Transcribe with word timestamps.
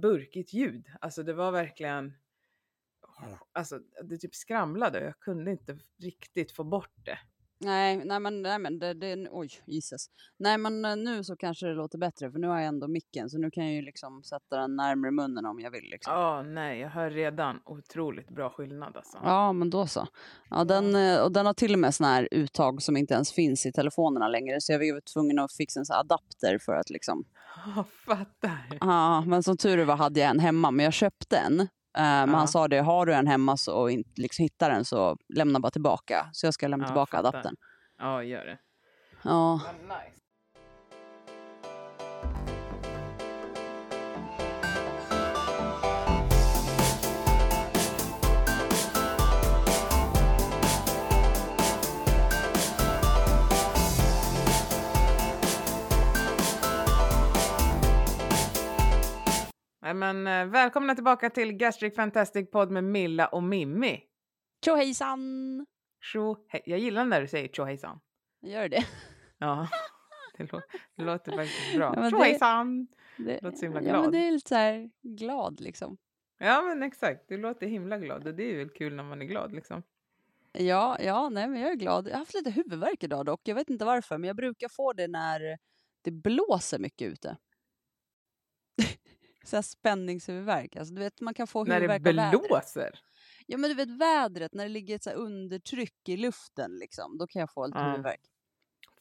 burkigt 0.00 0.52
ljud. 0.52 0.86
Alltså 1.00 1.22
det 1.22 1.32
var 1.32 1.52
verkligen, 1.52 2.14
alltså 3.52 3.78
det 4.04 4.18
typ 4.18 4.34
skramlade 4.34 5.00
och 5.00 5.06
jag 5.06 5.20
kunde 5.20 5.50
inte 5.50 5.78
riktigt 6.02 6.52
få 6.52 6.64
bort 6.64 7.04
det. 7.04 7.18
Nej, 7.60 8.04
nej 8.04 8.20
men, 8.20 8.42
nej, 8.42 8.58
men 8.58 8.78
det, 8.78 8.94
det, 8.94 9.28
oj, 9.30 9.48
Jesus. 9.66 10.06
Nej, 10.36 10.58
men 10.58 10.84
eh, 10.84 10.96
nu 10.96 11.24
så 11.24 11.36
kanske 11.36 11.66
det 11.66 11.74
låter 11.74 11.98
bättre 11.98 12.30
för 12.30 12.38
nu 12.38 12.46
har 12.46 12.58
jag 12.58 12.66
ändå 12.66 12.88
micken 12.88 13.30
så 13.30 13.38
nu 13.38 13.50
kan 13.50 13.64
jag 13.64 13.74
ju 13.74 13.82
liksom 13.82 14.22
sätta 14.22 14.56
den 14.56 14.76
närmare 14.76 15.10
munnen 15.10 15.46
om 15.46 15.60
jag 15.60 15.70
vill. 15.70 15.84
Liksom. 15.90 16.12
Ja, 16.12 16.42
nej, 16.42 16.80
jag 16.80 16.88
hör 16.88 17.10
redan 17.10 17.60
otroligt 17.64 18.30
bra 18.30 18.50
skillnad 18.50 18.96
alltså. 18.96 19.18
Ja, 19.22 19.52
men 19.52 19.70
då 19.70 19.86
så. 19.86 20.06
Ja, 20.50 20.64
den, 20.64 20.94
eh, 20.94 21.20
och 21.20 21.32
den 21.32 21.46
har 21.46 21.54
till 21.54 21.72
och 21.72 21.78
med 21.78 21.94
såna 21.94 22.08
här 22.08 22.28
uttag 22.30 22.82
som 22.82 22.96
inte 22.96 23.14
ens 23.14 23.32
finns 23.32 23.66
i 23.66 23.72
telefonerna 23.72 24.28
längre 24.28 24.60
så 24.60 24.72
jag 24.72 24.78
var 24.78 25.12
tvungen 25.12 25.38
att 25.38 25.52
fixa 25.52 25.80
en 25.80 25.86
sån 25.86 25.96
adapter 25.96 26.58
för 26.58 26.72
att 26.72 26.90
liksom. 26.90 27.24
Ja, 27.76 27.84
fattar. 28.06 28.78
Ja, 28.80 29.20
men 29.20 29.42
som 29.42 29.56
tur 29.56 29.84
var 29.84 29.96
hade 29.96 30.20
jag 30.20 30.30
en 30.30 30.40
hemma, 30.40 30.70
men 30.70 30.84
jag 30.84 30.92
köpte 30.92 31.36
en 31.36 31.68
Uh, 31.98 32.02
men 32.02 32.28
Ja. 32.30 32.36
han 32.36 32.48
sa 32.48 32.68
det, 32.68 32.78
har 32.80 33.06
du 33.06 33.14
en 33.14 33.26
hemma 33.26 33.56
så, 33.56 33.74
och 33.80 33.90
inte 33.90 34.10
liksom 34.20 34.42
hittar 34.42 34.70
den 34.70 34.84
så 34.84 35.16
lämna 35.34 35.60
bara 35.60 35.70
tillbaka. 35.70 36.28
Så 36.32 36.46
jag 36.46 36.54
ska 36.54 36.68
lämna 36.68 36.84
Ja, 36.84 36.88
tillbaka 36.88 37.16
fattar. 37.16 37.28
adaptern. 37.28 37.56
Ja, 37.98 38.22
gör 38.22 38.44
det. 38.46 38.58
Ja, 39.24 39.60
Men 39.64 39.88
nice. 39.88 40.17
Men, 59.80 60.26
eh, 60.26 60.46
välkomna 60.46 60.94
tillbaka 60.94 61.30
till 61.30 61.52
Gastric 61.52 61.94
Fantastic 61.96 62.50
Podd 62.50 62.70
med 62.70 62.84
Milla 62.84 63.26
och 63.26 63.42
Mimmi. 63.42 64.00
tjo 64.64 64.74
hejsan! 64.74 65.66
Tjo, 66.00 66.36
hej. 66.48 66.62
Jag 66.66 66.78
gillar 66.78 67.04
när 67.04 67.20
du 67.20 67.28
säger 67.28 67.48
tjo 67.48 67.64
hejsan. 67.64 68.00
Gör 68.42 68.68
det. 68.68 68.84
Ja, 69.40 69.68
det, 70.36 70.44
lå- 70.44 70.62
det 70.96 71.02
låter 71.04 71.32
faktiskt 71.32 71.76
bra. 71.76 71.92
Ja, 71.96 72.00
men 72.00 72.10
tjo 72.10 72.18
det- 72.18 72.38
det 73.16 73.38
Låter 73.42 73.56
så 73.58 73.64
himla 73.64 73.82
Ja, 73.82 73.92
men 73.92 74.00
glad. 74.00 74.12
det 74.12 74.18
är 74.18 74.30
lite 74.30 74.48
så 74.48 74.54
här 74.54 74.90
glad 75.02 75.60
liksom. 75.60 75.96
Ja, 76.38 76.62
men 76.62 76.82
exakt. 76.82 77.28
Du 77.28 77.36
låter 77.36 77.66
himla 77.66 77.98
glad 77.98 78.26
och 78.26 78.34
det 78.34 78.42
är 78.52 78.56
väl 78.58 78.68
kul 78.70 78.94
när 78.94 79.02
man 79.02 79.22
är 79.22 79.26
glad 79.26 79.52
liksom. 79.52 79.82
Ja, 80.52 80.96
ja, 81.00 81.28
nej 81.28 81.48
men 81.48 81.60
jag 81.60 81.70
är 81.70 81.74
glad. 81.74 82.06
Jag 82.08 82.12
har 82.12 82.18
haft 82.18 82.34
lite 82.34 82.50
huvudvärk 82.50 83.02
idag 83.04 83.26
dock. 83.26 83.40
Jag 83.44 83.54
vet 83.54 83.70
inte 83.70 83.84
varför, 83.84 84.18
men 84.18 84.28
jag 84.28 84.36
brukar 84.36 84.68
få 84.68 84.92
det 84.92 85.08
när 85.08 85.58
det 86.02 86.10
blåser 86.10 86.78
mycket 86.78 87.08
ute. 87.12 87.36
Så 89.48 89.56
här 89.56 89.62
spänningshuvudvärk. 89.62 90.76
Alltså, 90.76 90.94
du 90.94 91.00
vet, 91.00 91.20
man 91.20 91.34
kan 91.34 91.46
få 91.46 91.64
När 91.64 91.80
det 91.80 91.86
huvudvärk 91.86 92.06
av 92.06 92.14
vädret. 92.32 92.48
blåser. 92.48 93.00
Ja, 93.46 93.58
men 93.58 93.70
du 93.70 93.74
vet 93.74 93.90
vädret, 93.90 94.54
när 94.54 94.64
det 94.64 94.68
ligger 94.70 94.94
ett 94.96 95.02
så 95.02 95.10
undertryck 95.10 96.08
i 96.08 96.16
luften, 96.16 96.76
liksom, 96.78 97.18
då 97.18 97.26
kan 97.26 97.40
jag 97.40 97.50
få 97.52 97.66
lite 97.66 97.78
Ja. 97.78 97.84
huvudvärk. 97.90 98.20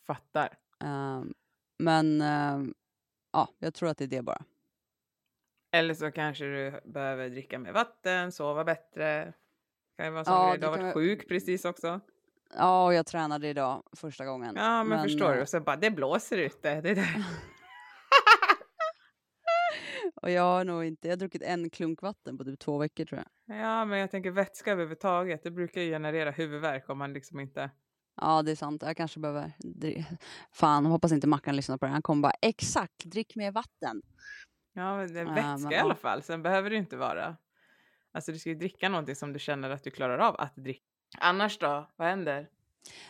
Fattar. 0.08 0.58
Ehm, 0.84 1.34
men 1.80 2.22
ehm, 2.22 2.74
ja, 3.34 3.50
jag 3.60 3.74
tror 3.74 3.90
att 3.90 3.98
det 3.98 4.04
är 4.04 4.08
det 4.08 4.22
bara. 4.22 4.44
Eller 5.72 5.94
så 5.94 6.12
kanske 6.12 6.46
du 6.46 6.80
behöver 6.86 7.30
dricka 7.30 7.60
mer 7.60 7.72
vatten, 7.72 8.32
sova 8.32 8.64
bättre. 8.64 9.34
Kan 9.98 10.06
ju 10.06 10.12
vara 10.12 10.26
sån 10.26 10.34
Ja. 10.34 10.52
Du 10.54 10.58
det 10.60 10.66
har 10.66 10.72
varit 10.72 10.84
vara- 10.84 10.94
sjuk 10.94 11.28
precis 11.28 11.66
också. 11.66 12.00
Ja, 12.56 12.86
och 12.86 12.94
jag 12.94 13.06
tränade 13.06 13.48
idag 13.48 13.84
första 13.96 14.26
gången. 14.26 14.56
Ja, 14.56 14.84
men, 14.84 15.04
förstår 15.04 15.30
eh, 15.30 15.36
du. 15.36 15.42
Och 15.42 15.50
så 15.50 15.60
bara, 15.60 15.76
det 15.76 15.92
blåser 15.92 16.38
ute. 16.38 16.82
Det 16.82 16.90
är 16.90 16.96
det. 16.96 17.26
Och 20.22 20.32
jag 20.32 20.42
har 20.42 20.64
nog 20.64 20.86
inte, 20.86 21.08
jag 21.08 21.12
har 21.12 21.18
druckit 21.18 21.42
en 21.42 21.70
klunk 21.70 22.02
vatten 22.02 22.38
på 22.38 22.44
typ 22.44 22.60
två 22.60 22.78
veckor 22.78 23.06
tror 23.06 23.20
jag. 23.20 23.58
Ja, 23.60 23.86
men 23.86 24.00
jag 24.00 24.12
tänker 24.12 24.32
vätska 24.32 24.72
överhuvudtaget. 24.72 25.44
Det 25.44 25.52
brukar 25.52 25.82
ju 25.82 25.92
generera 25.92 26.32
huvudvärk 26.32 26.90
om 26.90 26.98
man 26.98 27.14
liksom 27.14 27.40
inte... 27.40 27.72
Ja, 28.22 28.42
det 28.42 28.52
är 28.52 28.56
sant. 28.56 28.84
Jag 28.86 28.98
kanske 28.98 29.20
behöver... 29.20 29.52
Fan, 30.52 30.86
hoppas 30.86 31.12
inte 31.12 31.28
Mackan 31.28 31.56
lyssnar 31.56 31.78
på 31.78 31.86
det. 31.86 31.92
Han 31.92 32.02
kommer 32.02 32.22
bara 32.22 32.34
exakt, 32.42 33.06
drick 33.06 33.36
mer 33.36 33.52
vatten. 33.52 34.02
Ja, 34.74 34.98
men 34.98 35.14
det 35.14 35.20
är 35.20 35.26
Ja, 35.26 35.32
vätska 35.32 35.58
men 35.58 35.72
i 35.72 35.76
alla 35.76 35.96
fall. 35.96 36.22
Sen 36.24 36.44
behöver 36.44 36.70
det 36.70 36.76
inte 36.76 36.98
vara... 36.98 37.38
Alltså 38.12 38.32
du 38.32 38.40
ska 38.40 38.50
ju 38.50 38.56
dricka 38.56 38.90
någonting 38.90 39.16
som 39.16 39.34
du 39.34 39.40
känner 39.40 39.70
att 39.70 39.84
du 39.84 39.92
klarar 39.92 40.18
av 40.18 40.36
att 40.40 40.56
dricka. 40.56 40.84
Annars 41.18 41.58
då? 41.58 41.90
Vad 41.96 42.08
händer? 42.08 42.50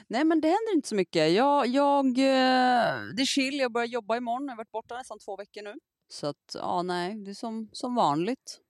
Nej, 0.07 0.25
men 0.25 0.41
det 0.41 0.47
händer 0.47 0.73
inte 0.75 0.87
så 0.87 0.95
mycket. 0.95 1.31
Jag, 1.31 1.67
jag, 1.67 2.05
eh, 2.05 3.03
det 3.15 3.21
är 3.21 3.25
chill. 3.25 3.59
Jag 3.59 3.71
börjar 3.71 3.87
jobba 3.87 4.17
imorgon. 4.17 4.45
Jag 4.45 4.51
har 4.51 4.57
varit 4.57 4.71
borta 4.71 4.97
nästan 4.97 5.19
två 5.19 5.37
veckor 5.37 5.63
nu. 5.63 5.73
Så 6.07 6.27
att, 6.27 6.55
ja, 6.55 6.83
nej, 6.83 7.15
det 7.15 7.31
är 7.31 7.35
som, 7.35 7.69
som 7.71 7.95
vanligt. 7.95 8.61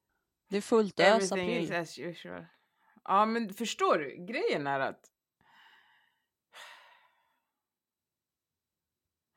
Det 0.50 0.58
är 0.58 0.62
fullt 0.62 1.00
ös 1.00 1.32
april. 1.32 1.74
as 1.74 2.00
usual. 2.00 2.46
Ja, 3.04 3.26
men 3.26 3.54
förstår 3.54 3.98
du? 3.98 4.26
Grejen 4.26 4.68
är 4.68 4.80
att... 4.80 5.12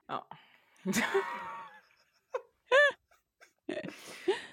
Ja. 0.07 0.29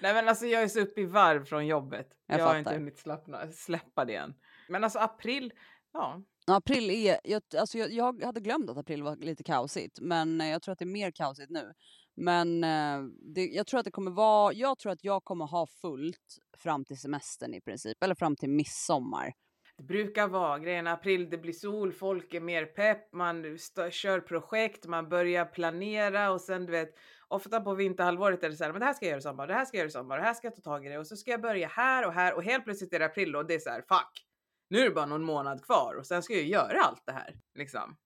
Nej 0.00 0.14
men 0.14 0.28
alltså 0.28 0.46
jag 0.46 0.62
är 0.62 0.68
så 0.68 0.80
uppe 0.80 1.00
i 1.00 1.04
varv 1.04 1.44
från 1.44 1.66
jobbet. 1.66 2.08
Jag 2.26 2.40
Jag, 2.40 2.44
har 2.44 2.58
inte 2.58 2.74
hunnit 2.74 2.98
slappna, 2.98 3.52
släppa 3.52 4.04
det 4.04 4.14
än. 4.14 4.34
Men 4.68 4.84
alltså 4.84 4.98
april, 4.98 5.52
ja. 5.92 6.22
April 6.46 6.90
är, 6.90 7.20
jag, 7.24 7.42
alltså 7.58 7.78
jag, 7.78 7.92
jag 7.92 8.26
hade 8.26 8.40
glömt 8.40 8.70
att 8.70 8.76
april 8.76 9.02
var 9.02 9.16
lite 9.16 9.42
kaosigt, 9.42 10.00
men 10.00 10.40
jag 10.40 10.62
tror 10.62 10.72
att 10.72 10.78
det 10.78 10.84
är 10.84 10.86
mer 10.86 11.10
kaosigt 11.10 11.50
nu. 11.50 11.74
Men 12.20 12.64
eh, 12.64 13.02
det, 13.34 13.46
jag 13.46 13.66
tror 13.66 13.80
att 13.80 13.84
det 13.84 13.90
kommer 13.90 14.10
vara, 14.10 14.52
jag 14.52 14.78
tror 14.78 14.92
att 14.92 15.04
jag 15.04 15.24
kommer 15.24 15.46
ha 15.46 15.66
fullt 15.66 16.38
fram 16.56 16.84
till 16.84 16.98
semestern 16.98 17.54
i 17.54 17.60
princip, 17.60 18.02
eller 18.02 18.14
fram 18.14 18.36
till 18.36 18.50
midsommar. 18.50 19.32
Det 19.76 19.84
brukar 19.84 20.28
vara 20.28 20.58
grejen 20.58 20.86
april, 20.86 21.30
det 21.30 21.38
blir 21.38 21.52
sol, 21.52 21.92
folk 21.92 22.34
är 22.34 22.40
mer 22.40 22.64
pepp, 22.64 23.12
man 23.12 23.58
kör 23.90 24.20
projekt, 24.20 24.86
man 24.86 25.08
börjar 25.08 25.44
planera 25.44 26.30
och 26.30 26.40
sen 26.40 26.66
du 26.66 26.72
vet, 26.72 26.94
ofta 27.28 27.60
på 27.60 27.74
vinterhalvåret 27.74 28.44
är 28.44 28.50
det 28.50 28.56
så 28.56 28.64
här, 28.64 28.72
men 28.72 28.80
det 28.80 28.86
här 28.86 28.94
ska 28.94 29.06
jag 29.06 29.10
göra 29.10 29.18
i 29.18 29.22
sommar, 29.22 29.46
det 29.46 29.54
här 29.54 29.64
ska 29.64 29.76
jag 29.76 29.80
göra 29.80 29.88
i 29.88 29.92
sommar, 29.92 30.18
det 30.18 30.24
här 30.24 30.34
ska 30.34 30.46
jag 30.46 30.56
ta 30.56 30.62
tag 30.62 30.86
i 30.86 30.88
det 30.88 30.98
och 30.98 31.06
så 31.06 31.16
ska 31.16 31.30
jag 31.30 31.40
börja 31.40 31.68
här 31.68 32.06
och 32.06 32.12
här 32.12 32.34
och 32.34 32.44
helt 32.44 32.64
plötsligt 32.64 32.94
är 32.94 32.98
det 32.98 33.06
april 33.06 33.36
och 33.36 33.46
det 33.46 33.54
är 33.54 33.58
så 33.58 33.70
här, 33.70 33.82
fuck, 33.88 34.26
nu 34.70 34.78
är 34.78 34.84
det 34.84 34.90
bara 34.90 35.06
någon 35.06 35.24
månad 35.24 35.64
kvar 35.64 35.94
och 35.98 36.06
sen 36.06 36.22
ska 36.22 36.34
jag 36.34 36.44
göra 36.44 36.80
allt 36.80 37.02
det 37.06 37.12
här 37.12 37.34
liksom. 37.54 37.96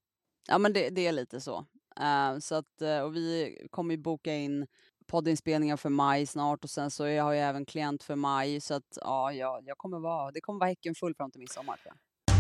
Ja, 0.49 0.59
men 0.59 0.73
det, 0.73 0.91
det 0.91 1.07
är 1.07 1.13
lite 1.13 1.41
så. 1.41 1.67
Ehm, 1.97 2.41
så 2.41 2.55
att, 2.55 2.83
eh, 2.83 3.01
och 3.01 3.17
vi 3.17 3.59
kommer 3.71 3.95
ju 3.95 4.01
boka 4.01 4.35
in 4.35 4.67
poddinspelningar 5.07 5.77
för 5.77 5.89
maj 5.89 6.27
snart 6.27 6.65
och 6.65 6.71
sen 6.71 6.91
så 6.91 7.07
jag 7.07 7.25
har 7.25 7.33
jag 7.33 7.49
även 7.49 7.65
klient 7.65 8.03
för 8.03 8.17
maj 8.17 8.61
så 8.61 8.75
att 8.75 8.99
ja, 9.01 9.33
jag, 9.33 9.63
jag 9.67 9.79
kommer 9.79 9.99
vara, 9.99 10.31
det 10.31 10.41
kommer 10.41 10.61
vara 10.61 10.69
häcken 10.69 10.95
full 10.95 11.15
fram 11.15 11.31
till 11.31 11.41
midsommar 11.41 11.77
tror 11.77 11.95
jag. 11.95 12.35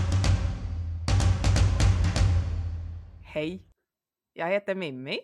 Hej, 3.25 3.63
jag 4.33 4.49
heter 4.49 4.75
Mimmi 4.75 5.19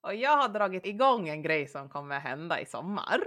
och 0.00 0.14
jag 0.14 0.36
har 0.36 0.48
dragit 0.48 0.86
igång 0.86 1.28
en 1.28 1.42
grej 1.42 1.68
som 1.68 1.88
kommer 1.88 2.20
hända 2.20 2.60
i 2.60 2.66
sommar. 2.66 3.20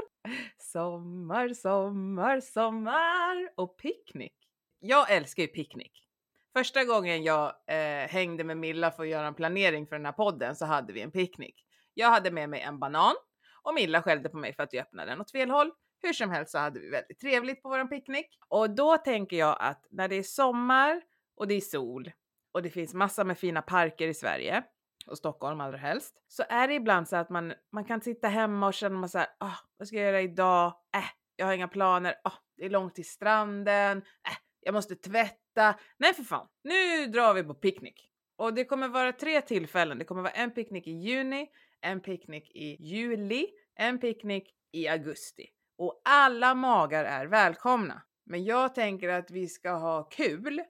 Sommar, 0.58 1.54
sommar, 1.54 2.40
sommar 2.40 3.50
och 3.56 3.78
picknick. 3.78 4.36
Jag 4.80 5.12
älskar 5.12 5.44
ju 5.44 5.48
picknick. 5.48 6.10
Första 6.54 6.84
gången 6.84 7.24
jag 7.24 7.54
eh, 7.68 8.10
hängde 8.10 8.44
med 8.44 8.58
Milla 8.58 8.92
för 8.92 9.04
att 9.04 9.10
göra 9.10 9.28
en 9.28 9.34
planering 9.34 9.88
för 9.88 9.96
den 9.96 10.06
här 10.06 10.12
podden 10.12 10.56
så 10.56 10.66
hade 10.66 10.94
vi 10.94 11.02
en 11.02 11.12
picknick. 11.12 11.66
Jag 11.94 12.10
hade 12.10 12.32
med 12.32 12.50
mig 12.50 12.62
en 12.62 12.80
banan 12.80 13.16
och 13.64 13.74
Milla 13.74 14.02
skällde 14.02 14.30
på 14.30 14.38
mig 14.38 14.54
för 14.56 14.64
att 14.64 14.74
jag 14.74 14.82
öppnade 14.82 15.12
den 15.12 15.22
åt 15.22 15.32
fel 15.32 15.50
håll. 15.50 15.72
Hur 16.02 16.14
som 16.14 16.30
helst 16.30 16.52
så 16.52 16.58
hade 16.58 16.80
vi 16.80 16.90
väldigt 16.90 17.20
trevligt 17.20 17.62
på 17.62 17.70
våran 17.70 17.90
picknick. 17.90 18.38
Och 18.48 18.70
då 18.70 18.98
tänker 18.98 19.38
jag 19.38 19.58
att 19.60 19.88
när 19.92 20.08
det 20.08 20.16
är 20.16 20.24
sommar 20.24 21.02
och 21.36 21.48
det 21.48 21.54
är 21.54 21.62
sol 21.62 22.12
och 22.52 22.62
det 22.64 22.70
finns 22.70 22.94
massor 22.94 23.24
med 23.24 23.38
fina 23.38 23.62
parker 23.62 24.08
i 24.08 24.14
Sverige 24.14 24.64
och 25.08 25.18
Stockholm 25.18 25.62
allra 25.62 25.78
helst, 25.78 26.16
så 26.28 26.44
är 26.50 26.68
det 26.68 26.74
ibland 26.74 27.08
så 27.08 27.16
att 27.16 27.30
man, 27.30 27.54
man 27.72 27.86
kan 27.86 28.02
sitta 28.02 28.28
hemma 28.28 28.68
och 28.68 28.74
känna 28.74 29.00
man 29.00 29.10
så 29.10 29.18
här, 29.18 29.28
ah, 29.40 29.58
vad 29.78 29.88
ska 29.88 29.98
jag 29.98 30.06
göra 30.06 30.22
idag? 30.22 30.74
Äh, 30.96 31.04
jag 31.36 31.46
har 31.46 31.54
inga 31.54 31.68
planer. 31.68 32.16
Ah, 32.24 32.32
det 32.58 32.66
är 32.66 32.70
långt 32.70 32.96
till 32.96 33.10
stranden. 33.10 33.98
Äh, 33.98 34.38
jag 34.66 34.74
måste 34.74 34.96
tvätta. 34.96 35.80
Nej 35.98 36.14
för 36.14 36.24
fan, 36.24 36.48
nu 36.64 37.06
drar 37.06 37.34
vi 37.34 37.44
på 37.44 37.54
picknick. 37.54 38.10
Och 38.36 38.54
det 38.54 38.66
kommer 38.66 38.88
vara 38.88 39.12
tre 39.12 39.42
tillfällen. 39.42 40.00
Det 40.00 40.06
kommer 40.06 40.22
vara 40.22 40.34
en 40.34 40.52
picknick 40.52 40.88
i 40.88 40.92
juni, 40.92 41.50
en 41.82 42.02
picknick 42.02 42.52
i 42.56 42.84
juli, 42.84 43.48
en 43.76 44.00
picknick 44.00 44.56
i 44.72 44.88
augusti. 44.88 45.50
Och 45.78 46.02
alla 46.06 46.56
magar 46.56 47.06
är 47.06 47.26
välkomna. 47.26 48.02
Men 48.26 48.44
jag 48.44 48.76
tänker 48.76 49.10
att 49.10 49.32
vi 49.32 49.48
ska 49.48 49.72
ha 49.72 50.04
kul, 50.04 50.62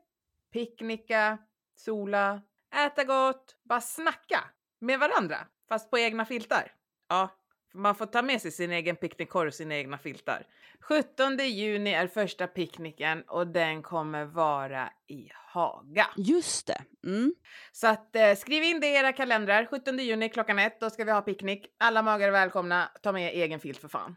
picknicka, 0.54 1.38
sola, 1.76 2.42
äta 2.76 3.04
gott, 3.04 3.58
bara 3.64 3.82
snacka 3.82 4.44
med 4.80 5.00
varandra, 5.00 5.38
fast 5.70 5.92
på 5.92 5.98
egna 6.00 6.26
filtar. 6.26 6.72
Ja, 7.10 7.30
man 7.76 7.96
får 7.96 8.06
ta 8.06 8.22
med 8.22 8.42
sig 8.42 8.52
sin 8.52 8.72
egen 8.72 8.96
picknickkorg 8.96 9.48
och 9.48 9.54
sina 9.54 9.76
egna 9.76 9.98
filtar. 9.98 10.48
17 10.80 11.38
juni 11.38 11.94
är 11.94 12.08
första 12.08 12.48
picknicken 12.48 13.24
och 13.28 13.48
den 13.48 13.84
kommer 13.84 14.26
vara 14.26 14.90
i 15.08 15.30
Haga. 15.34 16.08
Just 16.18 16.68
det. 16.68 16.84
Mm. 17.04 17.34
Så 17.72 17.88
att, 17.88 18.16
eh, 18.16 18.36
skriv 18.36 18.64
in 18.64 18.80
det 18.80 18.88
i 18.88 18.96
era 18.96 19.14
kalendrar. 19.14 19.66
17 19.66 19.98
juni 20.00 20.30
klockan 20.30 20.60
ett, 20.60 20.80
då 20.80 20.90
ska 20.90 21.04
vi 21.04 21.12
ha 21.12 21.22
picknick. 21.22 21.68
Alla 21.78 22.02
magar 22.02 22.28
är 22.28 22.32
välkomna. 22.32 22.92
Ta 23.02 23.12
med 23.12 23.32
egen 23.34 23.60
filt 23.60 23.78
för 23.78 23.88
fan. 23.88 24.16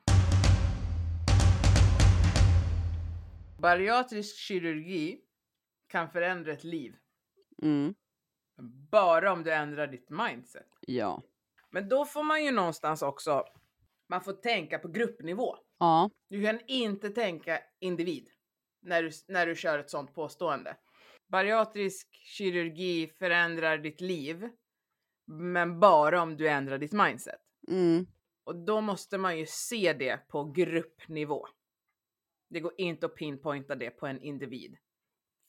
Bariatrisk 3.58 4.36
kirurgi 4.36 5.18
kan 5.88 6.10
förändra 6.10 6.52
ett 6.52 6.64
liv. 6.64 6.94
Mm. 7.62 7.94
Bara 8.90 9.32
om 9.32 9.42
du 9.42 9.52
ändrar 9.52 9.86
ditt 9.86 10.10
mindset. 10.10 10.68
Ja. 10.80 11.22
Men 11.70 11.88
då 11.88 12.04
får 12.04 12.22
man 12.22 12.44
ju 12.44 12.50
någonstans 12.50 13.02
också, 13.02 13.44
man 14.08 14.20
får 14.20 14.32
tänka 14.32 14.78
på 14.78 14.88
gruppnivå. 14.88 15.56
Ja. 15.78 16.10
Du 16.28 16.44
kan 16.44 16.60
inte 16.66 17.10
tänka 17.10 17.60
individ 17.80 18.28
när 18.82 19.02
du, 19.02 19.10
när 19.28 19.46
du 19.46 19.56
kör 19.56 19.78
ett 19.78 19.90
sånt 19.90 20.14
påstående. 20.14 20.76
Bariatrisk 21.28 22.08
kirurgi 22.12 23.08
förändrar 23.18 23.78
ditt 23.78 24.00
liv, 24.00 24.48
men 25.26 25.80
bara 25.80 26.22
om 26.22 26.36
du 26.36 26.48
ändrar 26.48 26.78
ditt 26.78 26.92
mindset. 26.92 27.40
Mm. 27.68 28.06
Och 28.44 28.56
då 28.56 28.80
måste 28.80 29.18
man 29.18 29.38
ju 29.38 29.46
se 29.46 29.92
det 29.92 30.28
på 30.28 30.44
gruppnivå. 30.44 31.46
Det 32.50 32.60
går 32.60 32.72
inte 32.78 33.06
att 33.06 33.16
pinpointa 33.16 33.74
det 33.74 33.90
på 33.90 34.06
en 34.06 34.22
individ. 34.22 34.76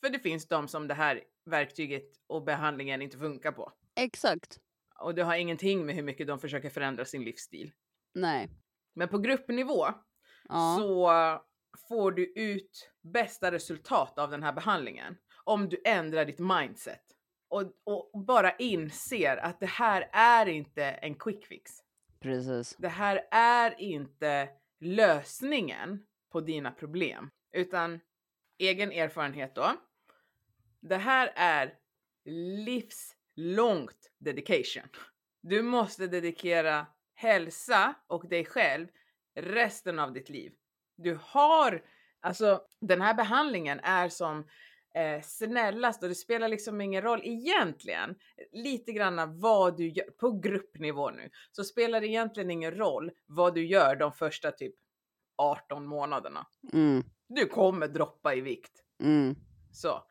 För 0.04 0.10
det 0.10 0.20
finns 0.20 0.48
de 0.48 0.68
som 0.68 0.88
det 0.88 0.94
här 0.94 1.24
verktyget 1.46 2.12
och 2.28 2.44
behandlingen 2.44 3.02
inte 3.02 3.18
funkar 3.18 3.52
på. 3.52 3.72
Exakt. 3.96 4.60
Och 5.00 5.16
det 5.16 5.24
har 5.24 5.36
ingenting 5.36 5.86
med 5.86 5.96
hur 5.96 6.04
mycket 6.04 6.28
de 6.28 6.40
försöker 6.40 6.70
förändra 6.70 7.06
sin 7.06 7.24
livsstil. 7.24 7.72
Nej. 8.14 8.50
Men 8.96 9.08
på 9.08 9.18
gruppnivå 9.18 9.86
Ja. 10.50 10.78
så 10.80 11.12
får 11.90 12.12
du 12.12 12.34
ut 12.36 12.92
bästa 13.02 13.52
resultat 13.52 14.20
av 14.20 14.32
den 14.32 14.44
här 14.44 14.54
behandlingen 14.54 15.18
om 15.44 15.70
du 15.70 15.82
ändrar 15.86 16.26
ditt 16.26 16.40
mindset 16.40 17.04
och, 17.50 17.64
och 17.84 18.26
bara 18.26 18.56
inser 18.56 19.38
att 19.38 19.60
det 19.60 19.66
här 19.66 20.10
är 20.14 20.46
inte 20.46 20.84
en 20.86 21.16
quick 21.16 21.46
fix. 21.48 21.72
Precis. 22.20 22.76
Det 22.80 22.88
här 22.88 23.28
är 23.32 23.82
inte 23.82 24.50
lösningen 24.80 26.06
på 26.32 26.42
dina 26.42 26.72
problem, 26.72 27.30
utan 27.52 28.00
egen 28.58 28.92
erfarenhet 28.92 29.56
då. 29.56 29.74
Det 30.82 30.98
här 30.98 31.34
är 31.36 31.74
livslångt 33.38 34.12
dedication. 34.18 34.84
Du 35.42 35.62
måste 35.62 36.08
dedikera 36.08 36.88
hälsa 37.16 37.96
och 38.08 38.28
dig 38.28 38.46
själv 38.46 38.88
resten 39.36 40.00
av 40.00 40.14
ditt 40.14 40.30
liv. 40.30 40.54
Du 40.96 41.20
har, 41.22 41.84
alltså 42.20 42.62
den 42.82 43.02
här 43.02 43.14
behandlingen 43.14 43.80
är 43.80 44.10
som 44.10 44.48
eh, 44.96 45.22
snällast 45.24 46.04
och 46.04 46.10
det 46.10 46.16
spelar 46.16 46.48
liksom 46.48 46.82
ingen 46.82 47.02
roll 47.02 47.22
egentligen 47.24 48.16
lite 48.52 48.92
granna 48.92 49.26
vad 49.26 49.78
du 49.78 49.88
gör 49.88 50.12
på 50.12 50.32
gruppnivå 50.32 51.10
nu 51.10 51.30
så 51.52 51.64
spelar 51.64 52.02
det 52.02 52.08
egentligen 52.08 52.52
ingen 52.52 52.72
roll 52.72 53.12
vad 53.26 53.56
du 53.56 53.66
gör 53.66 53.96
de 53.96 54.12
första 54.12 54.52
typ 54.52 54.76
18 55.36 55.86
månaderna. 55.86 56.48
Mm. 56.74 57.04
Du 57.28 57.46
kommer 57.46 57.88
droppa 57.88 58.36
i 58.36 58.42
vikt. 58.42 58.84
Mm. 59.04 59.36
Så. 59.72 60.04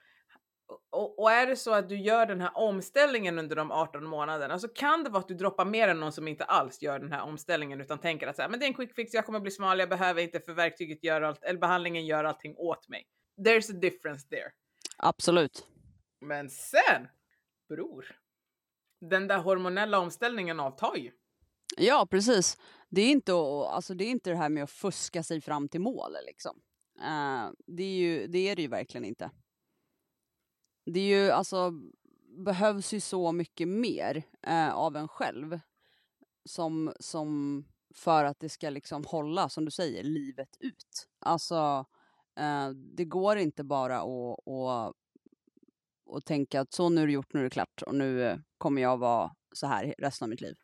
Och, 0.90 1.18
och 1.18 1.30
är 1.30 1.46
det 1.46 1.56
så 1.56 1.74
att 1.74 1.88
du 1.88 1.98
gör 1.98 2.26
den 2.26 2.40
här 2.40 2.50
omställningen 2.54 3.38
under 3.38 3.56
de 3.56 3.72
18 3.72 4.04
månaderna 4.04 4.58
så 4.58 4.68
kan 4.68 5.04
det 5.04 5.10
vara 5.10 5.20
att 5.20 5.28
du 5.28 5.34
droppar 5.34 5.64
mer 5.64 5.88
än 5.88 6.00
någon 6.00 6.12
som 6.12 6.28
inte 6.28 6.44
alls 6.44 6.82
gör 6.82 6.98
den 6.98 7.12
här 7.12 7.22
omställningen 7.22 7.80
utan 7.80 7.98
tänker 7.98 8.26
att 8.26 8.36
så 8.36 8.42
här, 8.42 8.48
men 8.48 8.60
det 8.60 8.66
är 8.66 8.68
en 8.68 8.74
quick 8.74 8.94
fix, 8.94 9.14
jag 9.14 9.26
kommer 9.26 9.40
bli 9.40 9.50
smal, 9.50 9.78
jag 9.78 9.88
behöver 9.88 10.22
inte 10.22 10.40
för 10.40 10.52
verktyget 10.52 11.04
gör 11.04 11.22
allt, 11.22 11.44
eller 11.44 11.60
behandlingen 11.60 12.06
gör 12.06 12.24
allting 12.24 12.54
åt 12.56 12.88
mig. 12.88 13.06
There's 13.46 13.76
a 13.76 13.78
difference 13.80 14.28
there. 14.28 14.50
Absolut. 14.96 15.66
Men 16.20 16.50
sen, 16.50 17.08
bror, 17.68 18.16
den 19.00 19.28
där 19.28 19.38
hormonella 19.38 19.98
omställningen 19.98 20.60
avtar 20.60 20.96
ju. 20.96 21.12
Ja, 21.76 22.06
precis. 22.10 22.58
Det 22.88 23.00
är, 23.00 23.10
inte, 23.10 23.32
alltså, 23.32 23.94
det 23.94 24.04
är 24.04 24.10
inte 24.10 24.30
det 24.30 24.36
här 24.36 24.48
med 24.48 24.62
att 24.62 24.70
fuska 24.70 25.22
sig 25.22 25.40
fram 25.40 25.68
till 25.68 25.80
mål. 25.80 26.16
Liksom. 26.26 26.60
Eh, 27.00 27.50
det, 27.66 27.82
är 27.82 27.96
ju, 27.96 28.26
det 28.26 28.38
är 28.38 28.56
det 28.56 28.62
ju 28.62 28.68
verkligen 28.68 29.04
inte. 29.04 29.30
Det 30.86 31.00
är 31.00 31.24
ju, 31.24 31.30
alltså, 31.30 31.72
behövs 32.36 32.92
ju 32.92 33.00
så 33.00 33.32
mycket 33.32 33.68
mer 33.68 34.22
eh, 34.42 34.74
av 34.74 34.96
en 34.96 35.08
själv 35.08 35.60
som, 36.44 36.92
som 37.00 37.64
för 37.94 38.24
att 38.24 38.40
det 38.40 38.48
ska 38.48 38.70
liksom 38.70 39.04
hålla, 39.04 39.48
som 39.48 39.64
du 39.64 39.70
säger, 39.70 40.02
livet 40.02 40.56
ut. 40.60 41.08
Alltså, 41.18 41.86
eh, 42.36 42.68
det 42.70 43.04
går 43.04 43.36
inte 43.36 43.64
bara 43.64 44.00
att, 44.00 44.48
att, 44.48 44.94
att 46.16 46.24
tänka 46.24 46.60
att 46.60 46.72
så 46.72 46.88
nu 46.88 47.02
är 47.02 47.06
det 47.06 47.12
gjort, 47.12 47.32
nu 47.32 47.40
är 47.40 47.44
det 47.44 47.50
klart 47.50 47.82
och 47.82 47.94
nu 47.94 48.42
kommer 48.58 48.82
jag 48.82 48.96
vara 48.96 49.30
så 49.52 49.66
här 49.66 49.94
resten 49.98 50.26
av 50.26 50.30
mitt 50.30 50.40
liv. 50.40 50.56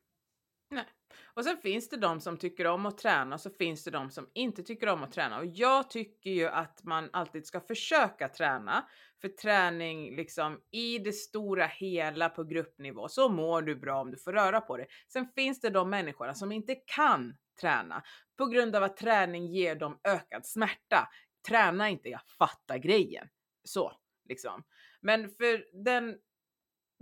Och 1.34 1.44
sen 1.44 1.56
finns 1.56 1.88
det 1.88 1.96
de 1.96 2.20
som 2.20 2.36
tycker 2.36 2.66
om 2.66 2.86
att 2.86 2.98
träna 2.98 3.34
och 3.34 3.40
så 3.40 3.50
finns 3.50 3.84
det 3.84 3.90
de 3.90 4.10
som 4.10 4.30
inte 4.34 4.62
tycker 4.62 4.88
om 4.88 5.02
att 5.02 5.12
träna. 5.12 5.38
Och 5.38 5.46
jag 5.46 5.90
tycker 5.90 6.30
ju 6.30 6.48
att 6.48 6.84
man 6.84 7.10
alltid 7.12 7.46
ska 7.46 7.60
försöka 7.60 8.28
träna. 8.28 8.88
För 9.20 9.28
träning 9.28 10.16
liksom 10.16 10.60
i 10.70 10.98
det 10.98 11.12
stora 11.12 11.66
hela 11.66 12.28
på 12.28 12.44
gruppnivå 12.44 13.08
så 13.08 13.28
mår 13.28 13.62
du 13.62 13.76
bra 13.76 14.00
om 14.00 14.10
du 14.10 14.16
får 14.16 14.32
röra 14.32 14.60
på 14.60 14.76
dig. 14.76 14.86
Sen 15.12 15.26
finns 15.34 15.60
det 15.60 15.70
de 15.70 15.90
människorna 15.90 16.34
som 16.34 16.52
inte 16.52 16.74
kan 16.74 17.36
träna 17.60 18.02
på 18.38 18.46
grund 18.46 18.76
av 18.76 18.82
att 18.82 18.96
träning 18.96 19.46
ger 19.46 19.74
dem 19.74 20.00
ökad 20.04 20.46
smärta. 20.46 21.08
Träna 21.48 21.88
inte, 21.88 22.08
jag 22.08 22.20
fattar 22.38 22.78
grejen. 22.78 23.28
Så 23.64 23.92
liksom. 24.28 24.64
Men 25.00 25.28
för 25.28 25.84
den 25.84 26.16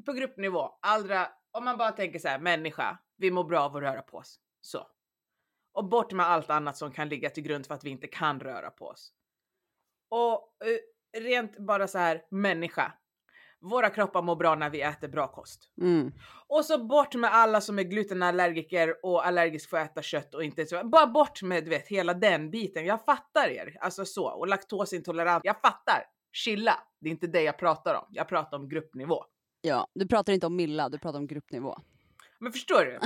på 0.06 0.12
gruppnivå, 0.12 0.78
allra, 0.82 1.28
om 1.50 1.64
man 1.64 1.76
bara 1.76 1.92
tänker 1.92 2.18
så 2.18 2.28
här, 2.28 2.38
människa, 2.38 2.98
vi 3.20 3.30
mår 3.30 3.44
bra 3.44 3.60
av 3.60 3.76
att 3.76 3.82
röra 3.82 4.02
på 4.02 4.16
oss. 4.16 4.40
Så. 4.60 4.86
Och 5.72 5.88
bort 5.88 6.12
med 6.12 6.26
allt 6.26 6.50
annat 6.50 6.76
som 6.76 6.92
kan 6.92 7.08
ligga 7.08 7.30
till 7.30 7.42
grund 7.42 7.66
för 7.66 7.74
att 7.74 7.84
vi 7.84 7.90
inte 7.90 8.06
kan 8.06 8.40
röra 8.40 8.70
på 8.70 8.86
oss. 8.86 9.12
Och 10.10 10.56
eh, 10.64 11.20
rent 11.20 11.58
bara 11.58 11.88
så 11.88 11.98
här, 11.98 12.22
människa. 12.30 12.92
Våra 13.60 13.90
kroppar 13.90 14.22
mår 14.22 14.36
bra 14.36 14.54
när 14.54 14.70
vi 14.70 14.82
äter 14.82 15.08
bra 15.08 15.28
kost. 15.28 15.72
Mm. 15.80 16.12
Och 16.46 16.64
så 16.64 16.84
bort 16.84 17.14
med 17.14 17.34
alla 17.34 17.60
som 17.60 17.78
är 17.78 17.82
glutenallergiker 17.82 19.04
och 19.06 19.26
allergisk 19.26 19.70
för 19.70 19.76
att 19.76 19.90
äta 19.90 20.02
kött 20.02 20.34
och 20.34 20.44
inte 20.44 20.66
så. 20.66 20.84
Bara 20.84 21.06
bort 21.06 21.42
med 21.42 21.64
du 21.64 21.70
vet 21.70 21.88
hela 21.88 22.14
den 22.14 22.50
biten. 22.50 22.86
Jag 22.86 23.04
fattar 23.04 23.48
er. 23.48 23.76
Alltså 23.80 24.04
så. 24.04 24.26
Och 24.26 24.48
laktosintolerant. 24.48 25.44
Jag 25.44 25.60
fattar. 25.60 26.04
Chilla. 26.32 26.82
Det 27.00 27.08
är 27.08 27.10
inte 27.10 27.26
det 27.26 27.42
jag 27.42 27.58
pratar 27.58 27.94
om. 27.94 28.06
Jag 28.10 28.28
pratar 28.28 28.56
om 28.56 28.68
gruppnivå. 28.68 29.24
Ja, 29.60 29.86
du 29.94 30.08
pratar 30.08 30.32
inte 30.32 30.46
om 30.46 30.56
Milla, 30.56 30.88
du 30.88 30.98
pratar 30.98 31.18
om 31.18 31.26
gruppnivå. 31.26 31.78
Men 32.40 32.52
förstår 32.52 32.84
du? 32.84 32.98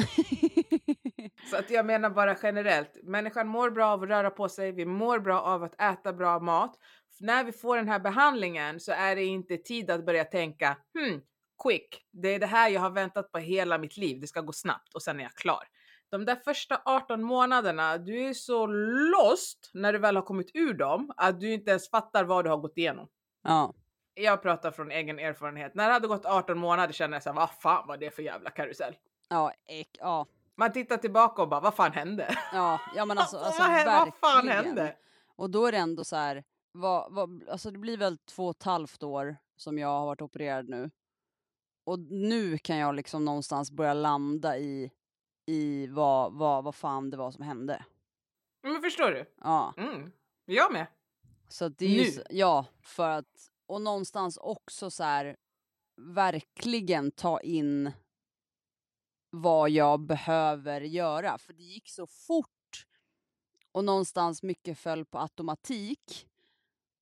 Så 1.51 1.57
att 1.57 1.71
jag 1.71 1.87
menar 1.87 2.11
bara 2.11 2.37
generellt. 2.43 2.99
Människan 3.03 3.49
mår 3.49 3.71
bra 3.71 3.87
av 3.87 4.03
att 4.03 4.09
röra 4.09 4.31
på 4.31 4.49
sig. 4.49 4.73
Vi 4.73 4.87
mår 4.87 5.19
bra 5.19 5.41
av 5.41 5.63
att 5.63 5.81
äta 5.81 6.13
bra 6.13 6.41
mat. 6.41 6.79
När 7.21 7.45
vi 7.45 7.53
får 7.53 7.77
den 7.77 7.89
här 7.89 7.99
behandlingen 7.99 8.81
så 8.81 8.93
är 8.93 9.17
det 9.17 9.25
inte 9.25 9.57
tid 9.57 9.91
att 9.91 10.07
börja 10.07 10.25
tänka 10.25 10.77
hmm, 10.99 11.21
quick. 11.63 12.05
Det 12.13 12.29
är 12.29 12.39
det 12.39 12.47
här 12.47 12.69
jag 12.71 12.81
har 12.81 12.91
väntat 12.91 13.33
på 13.33 13.39
hela 13.39 13.79
mitt 13.79 13.97
liv. 13.97 14.21
Det 14.21 14.27
ska 14.27 14.41
gå 14.41 14.53
snabbt 14.53 14.95
och 14.95 15.03
sen 15.03 15.21
är 15.21 15.25
jag 15.25 15.35
klar. 15.35 15.65
De 16.11 16.25
där 16.25 16.37
första 16.37 16.83
18 16.85 17.23
månaderna, 17.23 17.99
du 17.99 18.29
är 18.29 18.33
så 18.33 18.67
lost 18.67 19.71
när 19.75 19.93
du 19.93 19.99
väl 19.99 20.17
har 20.17 20.23
kommit 20.23 20.51
ur 20.55 20.75
dem 20.75 21.13
att 21.17 21.41
du 21.41 21.53
inte 21.53 21.71
ens 21.71 21.91
fattar 21.91 22.25
vad 22.25 22.45
du 22.45 22.51
har 22.51 22.57
gått 22.57 22.79
igenom. 22.79 23.09
Ja, 23.43 23.75
Jag 24.15 24.43
pratar 24.43 24.71
från 24.71 24.91
egen 24.91 25.19
erfarenhet. 25.19 25.75
När 25.75 25.87
det 25.87 25.93
hade 25.93 26.09
gått 26.09 26.27
18 26.27 26.59
månader 26.59 26.93
kände 26.93 27.17
jag 27.17 27.23
såhär, 27.23 27.37
vad 27.37 27.51
fan 27.51 27.89
var 27.89 27.97
det 27.97 28.11
för 28.11 28.23
jävla 28.23 28.51
karusell? 28.51 28.95
Ja, 29.35 29.53
ek, 29.67 29.97
ja, 30.01 30.27
Man 30.57 30.73
tittar 30.73 30.97
tillbaka 30.97 31.43
och 31.43 31.49
bara, 31.49 31.61
vad 31.61 31.75
fan 31.75 31.93
hände? 31.93 32.39
ja, 32.53 32.81
ja 32.95 33.05
men 33.05 33.19
alltså, 33.19 33.37
alltså 33.45 33.63
vad, 33.63 33.71
hä- 33.71 33.85
vad 33.85 34.15
fan 34.15 34.49
hände? 34.49 34.97
Och 35.37 35.51
då 35.51 35.67
är 35.67 35.73
det 35.73 35.79
ändå 35.79 36.05
så 36.05 36.17
här, 36.17 36.45
vad, 36.73 37.13
vad, 37.13 37.49
alltså 37.49 37.71
det 37.71 37.79
blir 37.79 37.97
väl 37.99 38.19
två 38.19 38.45
och 38.47 38.57
ett 38.57 38.63
halvt 38.63 39.03
år 39.03 39.37
som 39.57 39.79
jag 39.79 39.89
har 39.89 40.07
varit 40.07 40.23
opererad 40.23 40.69
nu. 40.69 40.91
Och 41.87 41.99
nu 41.99 42.59
kan 42.59 42.77
jag 42.77 42.95
liksom 42.95 43.25
någonstans 43.25 43.71
börja 43.71 43.95
landa 43.95 44.59
i, 44.59 44.91
i 45.47 45.87
vad, 45.87 46.33
vad, 46.33 46.65
vad 46.65 46.75
fan 46.75 47.11
det 47.11 47.17
var 47.17 47.31
som 47.31 47.45
hände. 47.45 47.85
Men 48.63 48.83
förstår 48.83 49.11
du? 49.11 49.35
Ja, 49.41 49.75
Mm. 49.77 50.13
Jag 50.47 50.73
med. 50.73 50.87
så 51.49 51.69
det 51.69 51.85
är 51.87 51.97
Nu? 52.03 52.09
s- 52.09 52.27
ja, 52.31 52.67
för 52.83 53.09
att, 53.11 53.51
och 53.67 53.83
någonstans 53.83 54.37
också 54.37 54.91
så 54.91 55.05
här, 55.05 55.37
verkligen 56.01 57.11
ta 57.11 57.41
in 57.41 57.93
vad 59.35 59.71
jag 59.71 60.01
behöver 60.01 60.81
göra. 60.81 61.39
För 61.39 61.53
det 61.53 61.63
gick 61.63 61.89
så 61.89 62.07
fort 62.07 62.87
och 63.73 63.85
någonstans 63.85 64.43
mycket 64.43 64.79
föll 64.79 65.05
på 65.05 65.19
automatik. 65.19 66.29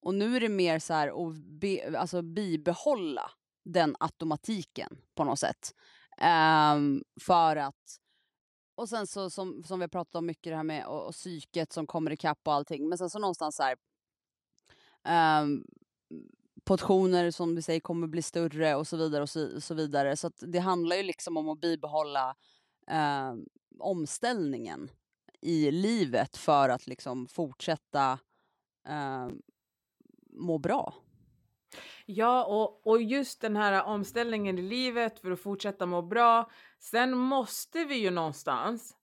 Och 0.00 0.14
nu 0.14 0.36
är 0.36 0.40
det 0.40 0.48
mer 0.48 0.78
så 0.78 0.94
här 0.94 1.28
att 1.28 1.34
be, 1.34 1.98
alltså 1.98 2.22
bibehålla 2.22 3.30
den 3.64 3.96
automatiken 4.00 4.98
på 5.14 5.24
något 5.24 5.38
sätt. 5.38 5.74
Um, 6.20 7.04
för 7.20 7.56
att 7.56 7.98
och 8.74 8.88
sen 8.88 9.06
så 9.06 9.30
som, 9.30 9.62
som 9.64 9.78
vi 9.78 9.82
har 9.82 9.88
pratat 9.88 10.14
om 10.14 10.26
mycket 10.26 10.52
det 10.52 10.56
här 10.56 10.62
med 10.62 10.86
och, 10.86 11.06
och 11.06 11.12
psyket 11.12 11.72
som 11.72 11.86
kommer 11.86 12.10
ikapp 12.10 12.40
och 12.44 12.52
allting. 12.52 12.88
Men 12.88 12.98
sen 12.98 13.10
så 13.10 13.18
någonstans 13.18 13.56
så 13.56 13.62
här 13.62 13.76
Um, 15.04 15.64
portioner 16.64 17.30
som 17.30 17.54
vi 17.54 17.62
säger 17.62 17.80
kommer 17.80 18.06
bli 18.06 18.22
större 18.22 18.74
och 18.74 18.86
så 18.86 18.96
vidare 18.96 19.22
och 19.22 19.30
så, 19.30 19.60
så 19.60 19.74
vidare. 19.74 20.16
Så 20.16 20.26
att 20.26 20.42
det 20.46 20.58
handlar 20.58 20.96
ju 20.96 21.02
liksom 21.02 21.36
om 21.36 21.48
att 21.48 21.60
bibehålla 21.60 22.36
eh, 22.90 23.34
omställningen 23.78 24.90
i 25.40 25.70
livet 25.70 26.36
för 26.36 26.68
att 26.68 26.86
liksom 26.86 27.26
fortsätta 27.26 28.18
eh, 28.88 29.28
må 30.32 30.58
bra. 30.58 30.94
Ja, 32.06 32.44
och, 32.44 32.86
och 32.86 33.02
just 33.02 33.40
den 33.40 33.56
här 33.56 33.84
omställningen 33.84 34.58
i 34.58 34.62
livet 34.62 35.18
för 35.18 35.30
att 35.30 35.40
fortsätta 35.40 35.86
må 35.86 36.02
bra. 36.02 36.50
Sen 36.78 37.18
måste 37.18 37.84
vi 37.84 37.94
ju 37.94 38.10
någonstans, 38.10 38.96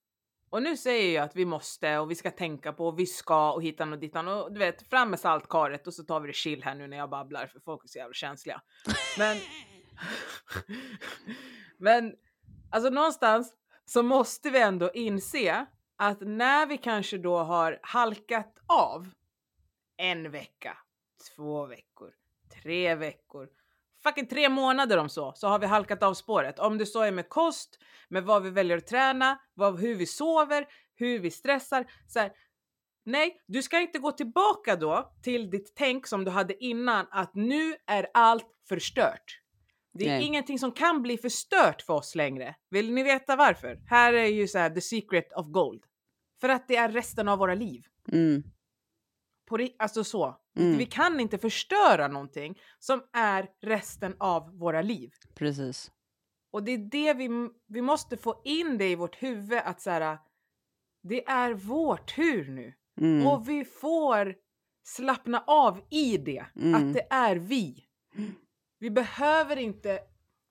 och 0.49 0.63
nu 0.63 0.77
säger 0.77 1.15
jag 1.15 1.23
att 1.23 1.35
vi 1.35 1.45
måste 1.45 1.97
och 1.97 2.11
vi 2.11 2.15
ska 2.15 2.31
tänka 2.31 2.73
på 2.73 2.87
och 2.87 2.99
vi 2.99 3.05
ska 3.05 3.51
och 3.51 3.63
hitan 3.63 3.93
och 3.93 3.99
dittan 3.99 4.27
och 4.27 4.53
du 4.53 4.59
vet 4.59 4.89
fram 4.89 5.09
med 5.09 5.19
saltkaret 5.19 5.87
och 5.87 5.93
så 5.93 6.03
tar 6.03 6.19
vi 6.19 6.27
det 6.27 6.33
chill 6.33 6.63
här 6.63 6.75
nu 6.75 6.87
när 6.87 6.97
jag 6.97 7.09
babblar 7.09 7.47
för 7.47 7.59
folk 7.59 7.83
är 7.83 7.87
så 7.87 7.97
jävla 7.97 8.13
känsliga. 8.13 8.61
Men, 9.17 9.37
men 11.77 12.15
alltså 12.71 12.89
någonstans 12.89 13.53
så 13.85 14.03
måste 14.03 14.49
vi 14.49 14.61
ändå 14.61 14.91
inse 14.93 15.65
att 15.95 16.21
när 16.21 16.65
vi 16.65 16.77
kanske 16.77 17.17
då 17.17 17.37
har 17.37 17.79
halkat 17.83 18.59
av 18.67 19.09
en 19.97 20.31
vecka, 20.31 20.77
två 21.35 21.65
veckor, 21.65 22.13
tre 22.63 22.95
veckor, 22.95 23.49
fucking 24.03 24.27
tre 24.27 24.49
månader 24.49 24.97
om 24.97 25.09
så, 25.09 25.33
så 25.35 25.47
har 25.47 25.59
vi 25.59 25.65
halkat 25.65 26.03
av 26.03 26.13
spåret. 26.13 26.59
Om 26.59 26.77
det 26.77 26.85
så 26.85 27.01
är 27.01 27.11
med 27.11 27.29
kost, 27.29 27.79
med 28.09 28.23
vad 28.23 28.43
vi 28.43 28.49
väljer 28.49 28.77
att 28.77 28.87
träna, 28.87 29.39
vad, 29.53 29.79
hur 29.79 29.95
vi 29.95 30.05
sover, 30.05 30.65
hur 30.95 31.19
vi 31.19 31.31
stressar. 31.31 31.85
Så 32.07 32.19
här, 32.19 32.31
nej, 33.05 33.41
du 33.47 33.61
ska 33.61 33.79
inte 33.79 33.99
gå 33.99 34.11
tillbaka 34.11 34.75
då 34.75 35.13
till 35.23 35.49
ditt 35.49 35.73
tänk 35.75 36.07
som 36.07 36.25
du 36.25 36.31
hade 36.31 36.63
innan 36.63 37.07
att 37.11 37.35
nu 37.35 37.75
är 37.87 38.07
allt 38.13 38.47
förstört. 38.69 39.41
Det 39.93 40.05
är 40.05 40.09
Nej. 40.09 40.25
ingenting 40.25 40.59
som 40.59 40.71
kan 40.71 41.01
bli 41.01 41.17
förstört 41.17 41.81
för 41.81 41.93
oss 41.93 42.15
längre. 42.15 42.55
Vill 42.69 42.93
ni 42.93 43.03
veta 43.03 43.35
varför? 43.35 43.79
Här 43.87 44.13
är 44.13 44.25
ju 44.25 44.47
så 44.47 44.57
här 44.57 44.69
the 44.69 44.81
secret 44.81 45.33
of 45.33 45.47
gold. 45.47 45.83
För 46.41 46.49
att 46.49 46.67
det 46.67 46.75
är 46.75 46.89
resten 46.89 47.27
av 47.27 47.39
våra 47.39 47.55
liv. 47.55 47.85
Mm. 48.11 48.43
På 49.49 49.67
alltså 49.79 50.03
så. 50.03 50.37
Mm. 50.57 50.77
Vi 50.77 50.85
kan 50.85 51.19
inte 51.19 51.37
förstöra 51.37 52.07
någonting 52.07 52.59
som 52.79 53.03
är 53.13 53.49
resten 53.61 54.15
av 54.19 54.57
våra 54.57 54.81
liv. 54.81 55.11
Precis. 55.35 55.91
Och 56.51 56.63
det 56.63 56.71
är 56.71 56.77
det 56.77 57.13
vi, 57.13 57.29
vi 57.67 57.81
måste 57.81 58.17
få 58.17 58.41
in 58.43 58.77
det 58.77 58.89
i 58.89 58.95
vårt 58.95 59.23
huvud 59.23 59.59
att 59.65 59.81
så 59.81 59.89
här, 59.89 60.17
det 61.03 61.27
är 61.27 61.53
vår 61.53 61.97
tur 61.97 62.47
nu. 62.49 62.73
Mm. 63.01 63.27
Och 63.27 63.49
vi 63.49 63.65
får 63.65 64.35
slappna 64.83 65.43
av 65.47 65.81
i 65.89 66.17
det. 66.17 66.45
Mm. 66.55 66.75
Att 66.75 66.93
det 66.93 67.07
är 67.09 67.35
vi. 67.35 67.85
Vi 68.79 68.89
behöver 68.89 69.57
inte 69.57 69.99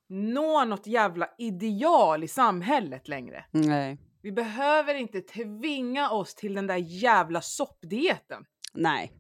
nå 0.09 0.65
något 0.65 0.87
jävla 0.87 1.31
ideal 1.39 2.25
i 2.25 2.29
samhället 2.29 3.09
längre. 3.09 3.45
Nej. 3.51 3.99
Vi 4.23 4.33
behöver 4.33 4.95
inte 4.95 5.21
tvinga 5.21 6.11
oss 6.11 6.35
till 6.35 6.55
den 6.55 6.67
där 6.67 6.77
jävla 6.77 7.41
soppdieten. 7.41 8.45
Nej. 8.79 9.13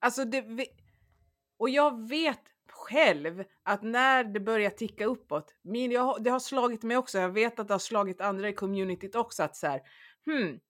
Alltså 0.00 0.24
det, 0.24 0.66
och 1.58 1.70
jag 1.70 2.08
vet 2.08 2.40
själv 2.68 3.44
att 3.62 3.82
när 3.82 4.24
det 4.24 4.40
börjar 4.40 4.70
ticka 4.70 5.04
uppåt, 5.06 5.54
min, 5.62 5.90
jag, 5.90 6.00
har- 6.02 6.18
det 6.20 6.30
har 6.30 6.40
slagit 6.40 6.82
mig 6.82 6.96
också, 6.96 7.18
jag 7.18 7.28
vet 7.30 7.58
att 7.58 7.68
det 7.68 7.74
har 7.74 7.78
slagit 7.78 8.20
andra 8.20 8.48
i 8.48 8.52
communityt 8.52 9.14
också 9.14 9.42
att 9.42 9.56
så 9.56 9.66
här, 9.66 9.80
hmm, 10.24 10.60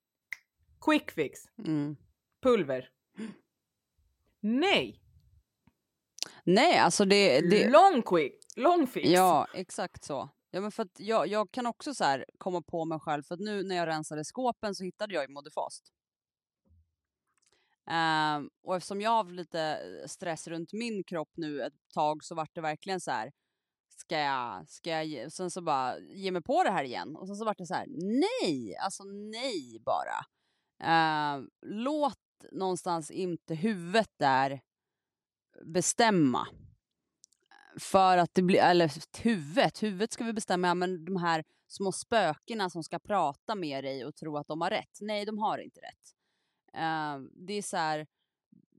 quick 0.80 1.10
fix, 1.10 1.40
Mm. 1.58 1.96
pulver. 2.42 2.90
Nej, 4.40 5.00
Nej, 6.44 6.78
alltså 6.78 7.04
det... 7.04 7.40
det 7.50 7.68
long 7.70 8.02
quick, 8.02 8.44
long 8.56 8.86
fix. 8.86 9.08
ja, 9.08 9.46
exakt 9.54 10.04
så. 10.04 10.28
Ja, 10.50 10.60
men 10.60 10.72
för 10.72 10.88
jag, 10.96 11.26
jag 11.26 11.50
kan 11.50 11.66
också 11.66 11.94
så 11.94 12.24
komma 12.38 12.62
på 12.62 12.84
mig 12.84 13.00
själv, 13.00 13.22
för 13.22 13.34
att 13.34 13.40
nu 13.40 13.62
när 13.62 13.76
jag 13.76 13.86
rensade 13.86 14.24
skåpen 14.24 14.74
så 14.74 14.84
hittade 14.84 15.14
jag 15.14 15.24
ju 15.24 15.28
Modifast. 15.28 15.92
Um, 17.90 18.50
och 18.62 18.76
eftersom 18.76 19.00
jag 19.00 19.10
har 19.10 19.16
haft 19.16 19.30
lite 19.30 19.60
eh, 19.60 20.06
stress 20.08 20.48
runt 20.48 20.72
min 20.72 21.04
kropp 21.04 21.30
nu 21.36 21.62
ett 21.62 21.74
tag 21.94 22.24
så 22.24 22.34
vart 22.34 22.54
det 22.54 22.60
verkligen 22.60 23.00
så 23.00 23.10
här. 23.10 23.32
Ska 23.88 24.18
jag, 24.18 24.68
ska 24.68 24.90
jag, 24.90 25.06
ge- 25.06 25.30
sen 25.30 25.50
så 25.50 25.62
bara 25.62 25.98
ge 25.98 26.30
mig 26.30 26.42
på 26.42 26.64
det 26.64 26.70
här 26.70 26.84
igen. 26.84 27.16
Och 27.16 27.26
sen 27.26 27.36
så 27.36 27.44
vart 27.44 27.58
det 27.58 27.66
så 27.66 27.74
här, 27.74 27.86
nej, 27.88 28.76
alltså 28.76 29.04
nej 29.04 29.78
bara. 29.84 30.24
Uh, 30.82 31.44
låt 31.66 32.18
någonstans 32.52 33.10
inte 33.10 33.54
huvudet 33.54 34.10
där 34.16 34.60
bestämma. 35.64 36.48
För 37.78 38.18
att 38.18 38.34
det 38.34 38.42
blir, 38.42 38.60
eller 38.60 38.92
huvudet, 39.22 39.82
huvudet 39.82 40.12
ska 40.12 40.24
vi 40.24 40.32
bestämma, 40.32 40.68
ja, 40.68 40.74
men 40.74 41.04
de 41.04 41.16
här 41.16 41.44
små 41.68 41.92
spökena 41.92 42.70
som 42.70 42.84
ska 42.84 42.98
prata 42.98 43.54
med 43.54 43.84
dig 43.84 44.04
och 44.04 44.16
tro 44.16 44.36
att 44.36 44.46
de 44.46 44.60
har 44.60 44.70
rätt. 44.70 44.98
Nej, 45.00 45.24
de 45.24 45.38
har 45.38 45.58
inte 45.58 45.80
rätt. 45.80 46.19
Eh, 46.74 47.18
det 47.32 47.52
är 47.52 47.62
så 47.62 47.76
här, 47.76 48.06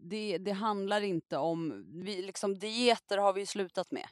det, 0.01 0.37
det 0.37 0.51
handlar 0.51 1.01
inte 1.01 1.37
om, 1.37 1.85
vi, 2.03 2.21
liksom 2.21 2.59
dieter 2.59 3.17
har 3.17 3.33
vi 3.33 3.45
slutat 3.45 3.91
med. 3.91 4.07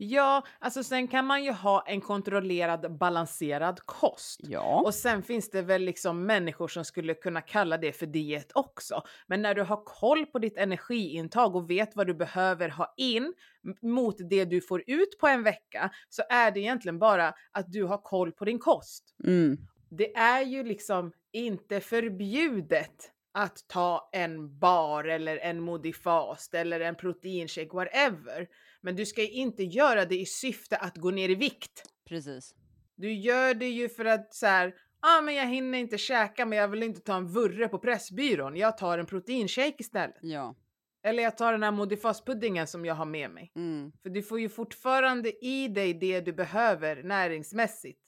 Ja, 0.00 0.46
alltså 0.58 0.84
sen 0.84 1.08
kan 1.08 1.26
man 1.26 1.44
ju 1.44 1.52
ha 1.52 1.84
en 1.86 2.00
kontrollerad 2.00 2.98
balanserad 2.98 3.80
kost. 3.84 4.40
Ja. 4.42 4.82
Och 4.84 4.94
sen 4.94 5.22
finns 5.22 5.50
det 5.50 5.62
väl 5.62 5.82
liksom 5.82 6.26
människor 6.26 6.68
som 6.68 6.84
skulle 6.84 7.14
kunna 7.14 7.40
kalla 7.40 7.78
det 7.78 7.92
för 7.92 8.06
diet 8.06 8.52
också. 8.54 9.02
Men 9.26 9.42
när 9.42 9.54
du 9.54 9.62
har 9.62 9.84
koll 9.84 10.26
på 10.26 10.38
ditt 10.38 10.56
energiintag 10.56 11.56
och 11.56 11.70
vet 11.70 11.96
vad 11.96 12.06
du 12.06 12.14
behöver 12.14 12.68
ha 12.68 12.94
in 12.96 13.34
mot 13.82 14.16
det 14.30 14.44
du 14.44 14.60
får 14.60 14.82
ut 14.86 15.18
på 15.20 15.26
en 15.26 15.42
vecka 15.42 15.90
så 16.08 16.22
är 16.30 16.50
det 16.50 16.60
egentligen 16.60 16.98
bara 16.98 17.34
att 17.52 17.72
du 17.72 17.84
har 17.84 17.98
koll 17.98 18.32
på 18.32 18.44
din 18.44 18.58
kost. 18.58 19.14
Mm. 19.24 19.56
Det 19.90 20.14
är 20.16 20.42
ju 20.42 20.64
liksom 20.64 21.12
inte 21.32 21.80
förbjudet 21.80 23.12
att 23.32 23.68
ta 23.68 24.08
en 24.12 24.58
bar 24.58 25.04
eller 25.04 25.36
en 25.36 25.60
modifast 25.60 26.54
eller 26.54 26.80
en 26.80 26.94
proteinshake, 26.94 27.68
whatever. 27.72 28.48
Men 28.80 28.96
du 28.96 29.06
ska 29.06 29.22
inte 29.22 29.62
göra 29.62 30.04
det 30.04 30.18
i 30.18 30.26
syfte 30.26 30.76
att 30.76 30.96
gå 30.96 31.10
ner 31.10 31.28
i 31.28 31.34
vikt. 31.34 31.82
Precis. 32.08 32.54
Du 32.96 33.12
gör 33.12 33.54
det 33.54 33.68
ju 33.68 33.88
för 33.88 34.04
att 34.04 34.34
så 34.34 34.46
här, 34.46 34.74
ah, 35.00 35.20
men 35.20 35.34
jag 35.34 35.46
hinner 35.46 35.78
inte 35.78 35.98
käka 35.98 36.46
men 36.46 36.58
jag 36.58 36.68
vill 36.68 36.82
inte 36.82 37.00
ta 37.00 37.16
en 37.16 37.26
vurre 37.26 37.68
på 37.68 37.78
Pressbyrån. 37.78 38.56
Jag 38.56 38.78
tar 38.78 38.98
en 38.98 39.06
proteinshake 39.06 39.76
istället. 39.78 40.18
Ja. 40.20 40.56
Eller 41.02 41.22
jag 41.22 41.36
tar 41.36 41.52
den 41.52 41.62
här 41.62 41.70
modifastpuddingen 41.70 42.66
som 42.66 42.84
jag 42.84 42.94
har 42.94 43.04
med 43.04 43.30
mig. 43.30 43.52
Mm. 43.56 43.92
För 44.02 44.10
du 44.10 44.22
får 44.22 44.40
ju 44.40 44.48
fortfarande 44.48 45.44
i 45.44 45.68
dig 45.68 45.94
det 45.94 46.20
du 46.20 46.32
behöver 46.32 47.02
näringsmässigt. 47.02 48.00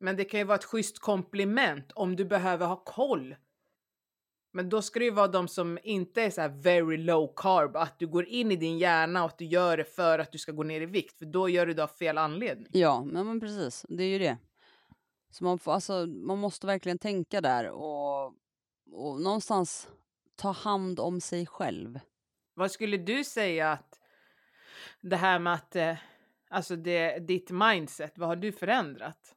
Men 0.00 0.16
det 0.16 0.24
kan 0.24 0.40
ju 0.40 0.44
vara 0.44 0.58
ett 0.58 0.64
schysst 0.64 0.98
komplement 0.98 1.92
om 1.92 2.16
du 2.16 2.24
behöver 2.24 2.66
ha 2.66 2.76
koll. 2.76 3.36
Men 4.52 4.68
då 4.68 4.82
ska 4.82 4.98
det 4.98 5.04
ju 5.04 5.10
vara 5.10 5.28
de 5.28 5.48
som 5.48 5.78
inte 5.82 6.22
är 6.22 6.30
så 6.30 6.40
här 6.40 6.48
very 6.48 6.96
low 6.96 7.32
carb, 7.36 7.76
att 7.76 7.98
du 7.98 8.06
går 8.06 8.26
in 8.26 8.52
i 8.52 8.56
din 8.56 8.78
hjärna 8.78 9.24
och 9.24 9.30
att 9.30 9.38
du 9.38 9.44
gör 9.44 9.76
det 9.76 9.84
för 9.84 10.18
att 10.18 10.32
du 10.32 10.38
ska 10.38 10.52
gå 10.52 10.62
ner 10.62 10.80
i 10.80 10.86
vikt, 10.86 11.18
för 11.18 11.24
då 11.24 11.48
gör 11.48 11.66
du 11.66 11.74
det 11.74 11.82
av 11.82 11.88
fel 11.88 12.18
anledning. 12.18 12.68
Ja, 12.72 13.04
men, 13.04 13.26
men 13.26 13.40
precis. 13.40 13.86
Det 13.88 14.04
är 14.04 14.08
ju 14.08 14.18
det. 14.18 14.38
Så 15.30 15.44
man, 15.44 15.58
får, 15.58 15.72
alltså, 15.72 16.06
man 16.06 16.38
måste 16.38 16.66
verkligen 16.66 16.98
tänka 16.98 17.40
där 17.40 17.70
och, 17.70 18.26
och 18.92 19.20
någonstans 19.20 19.88
ta 20.36 20.50
hand 20.50 21.00
om 21.00 21.20
sig 21.20 21.46
själv. 21.46 22.00
Vad 22.54 22.70
skulle 22.70 22.96
du 22.96 23.24
säga 23.24 23.72
att 23.72 24.00
det 25.00 25.16
här 25.16 25.38
med 25.38 25.54
att, 25.54 25.76
eh, 25.76 25.96
alltså 26.48 26.76
det, 26.76 27.18
ditt 27.18 27.50
mindset, 27.50 28.18
vad 28.18 28.28
har 28.28 28.36
du 28.36 28.52
förändrat? 28.52 29.34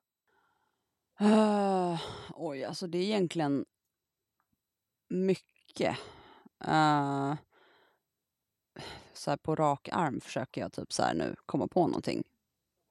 Uh, 1.21 2.01
oj, 2.35 2.63
alltså 2.63 2.87
det 2.87 2.97
är 2.97 3.03
egentligen 3.03 3.65
mycket. 5.09 5.97
Uh, 6.67 7.35
så 9.13 9.29
här 9.29 9.37
på 9.37 9.55
rak 9.55 9.89
arm 9.91 10.21
försöker 10.21 10.61
jag 10.61 10.73
typ 10.73 10.93
så 10.93 11.03
här 11.03 11.13
nu 11.13 11.35
komma 11.45 11.67
på 11.67 11.87
någonting. 11.87 12.23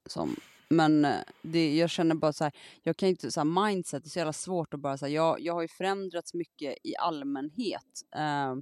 Som, 0.07 0.37
men 0.69 1.05
eh, 1.05 1.21
det, 1.43 1.77
jag 1.77 1.91
känner 1.91 2.15
bara 2.15 2.33
så 2.33 2.45
här, 2.45 2.53
jag 2.83 2.97
kan 2.97 3.09
inte, 3.09 3.31
så 3.31 3.41
här 3.41 3.67
mindset, 3.67 4.05
är 4.05 4.09
så 4.09 4.19
jävla 4.19 4.33
svårt 4.33 4.75
att 4.75 4.81
bara 4.81 4.99
säga, 4.99 5.15
jag, 5.15 5.41
jag 5.41 5.55
har 5.55 5.63
ju 5.63 5.69
förändrats 5.69 6.35
mycket 6.35 6.75
i 6.83 6.97
allmänhet. 6.97 8.03
Uh, 8.17 8.57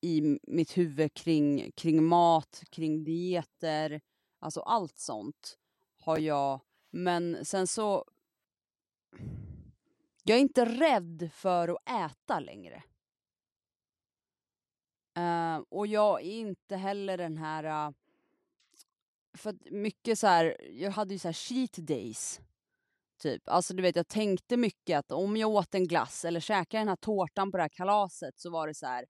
I 0.00 0.38
mitt 0.42 0.78
huvud 0.78 1.14
kring, 1.14 1.72
kring 1.76 2.04
mat, 2.04 2.62
kring 2.70 3.04
dieter, 3.04 4.00
alltså 4.38 4.60
allt 4.60 4.98
sånt 4.98 5.58
har 5.98 6.18
jag 6.18 6.60
men 6.92 7.44
sen 7.44 7.66
så... 7.66 8.04
Jag 10.24 10.36
är 10.36 10.40
inte 10.40 10.64
rädd 10.64 11.30
för 11.34 11.68
att 11.68 11.88
äta 11.88 12.40
längre. 12.40 12.82
Uh, 15.18 15.64
och 15.68 15.86
jag 15.86 16.20
är 16.20 16.32
inte 16.32 16.76
heller 16.76 17.18
den 17.18 17.36
här... 17.36 17.88
Uh, 17.88 17.94
för 19.34 19.50
att 19.50 19.70
mycket 19.70 20.18
så 20.18 20.26
här, 20.26 20.56
jag 20.72 20.90
hade 20.90 21.14
ju 21.14 21.18
så 21.18 21.28
här 21.28 21.32
cheat 21.32 21.72
days. 21.72 22.40
Typ. 23.22 23.48
Alltså 23.48 23.74
du 23.74 23.82
vet, 23.82 23.96
jag 23.96 24.08
tänkte 24.08 24.56
mycket 24.56 24.98
att 24.98 25.12
om 25.12 25.36
jag 25.36 25.50
åt 25.50 25.74
en 25.74 25.88
glass 25.88 26.24
eller 26.24 26.40
käkade 26.40 26.80
den 26.80 26.88
här 26.88 26.96
tårtan 26.96 27.50
på 27.50 27.56
det 27.56 27.62
här 27.62 27.68
kalaset 27.68 28.38
så 28.38 28.50
var 28.50 28.66
det 28.66 28.74
så 28.74 28.86
här. 28.86 29.06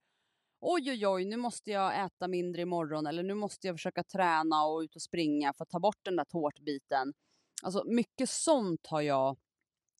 Oj, 0.59 0.91
oj, 0.91 1.07
oj, 1.07 1.25
nu 1.25 1.37
måste 1.37 1.71
jag 1.71 2.05
äta 2.05 2.27
mindre 2.27 2.61
imorgon 2.61 3.07
eller 3.07 3.23
nu 3.23 3.33
måste 3.33 3.67
jag 3.67 3.75
försöka 3.75 4.03
träna 4.03 4.65
och 4.65 4.79
ut 4.79 4.95
och 4.95 5.01
springa 5.01 5.53
för 5.53 5.63
att 5.63 5.69
ta 5.69 5.79
bort 5.79 5.99
den 6.03 6.15
där 6.15 6.25
tårtbiten. 6.25 7.13
Alltså 7.63 7.83
mycket 7.85 8.29
sånt 8.29 8.87
har 8.87 9.01
jag 9.01 9.37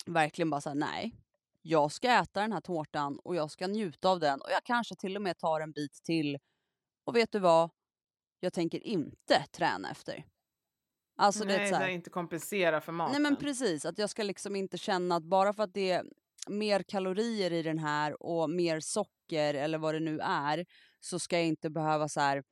verkligen 0.06 0.50
bara 0.50 0.62
såhär, 0.62 0.76
nej. 0.76 1.16
jag 1.62 1.92
ska 1.92 2.12
äta 2.12 2.42
den 2.42 2.52
här 2.52 2.62
tårtan 2.62 3.20
och 3.20 3.36
jag 3.36 3.52
ska 3.52 3.68
njuta 3.68 4.10
av 4.10 4.20
den 4.20 4.42
och 4.42 4.52
jag 4.52 4.64
kanske 4.64 4.96
till 4.96 5.16
och 5.16 5.22
med 5.22 5.38
tar 5.38 5.62
en 5.62 5.72
bit 5.72 5.94
till. 6.04 6.40
Och 7.04 7.16
vet 7.16 7.32
du 7.32 7.40
vad? 7.40 7.70
Jag 8.40 8.54
tänker 8.54 8.88
inte 8.88 9.46
träna 9.52 9.92
efter. 9.92 10.26
Alltså 11.16 11.44
Nej, 11.44 11.58
det 11.58 11.64
är 11.64 11.70
så 11.70 11.76
här, 11.76 11.88
inte 11.88 12.10
kompensera 12.10 12.82
för 12.82 12.92
maten. 12.92 13.12
Nej 13.12 13.22
men 13.22 13.36
precis, 13.36 13.86
att 13.86 13.98
jag 13.98 14.10
ska 14.10 14.24
liksom 14.24 14.56
inte 14.56 14.78
känna 14.78 15.16
att 15.16 15.24
bara 15.24 15.54
för 15.54 15.64
att 15.64 15.74
det 15.74 15.92
är 15.92 16.06
mer 16.48 16.84
kalorier 16.84 17.54
i 17.54 17.64
den 17.64 17.80
här 17.80 18.24
och 18.24 18.50
mer 18.50 18.80
socker 18.80 19.54
eller 19.54 19.78
vad 19.78 19.96
det 19.96 20.00
nu 20.00 20.20
är 20.20 20.66
så 21.00 21.20
ska 21.20 21.38
jag 21.38 21.46
inte 21.46 21.70
behöva 21.70 22.10
så 22.10 22.20
här 22.20 22.44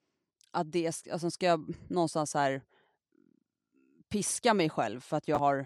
att 0.51 0.71
det, 0.71 1.07
alltså 1.11 1.31
ska 1.31 1.45
jag 1.45 1.75
någonstans 1.89 2.31
så 2.31 2.39
här 2.39 2.63
piska 4.11 4.53
mig 4.53 4.69
själv 4.69 4.99
för 4.99 5.17
att 5.17 5.27
jag 5.27 5.39
har 5.39 5.65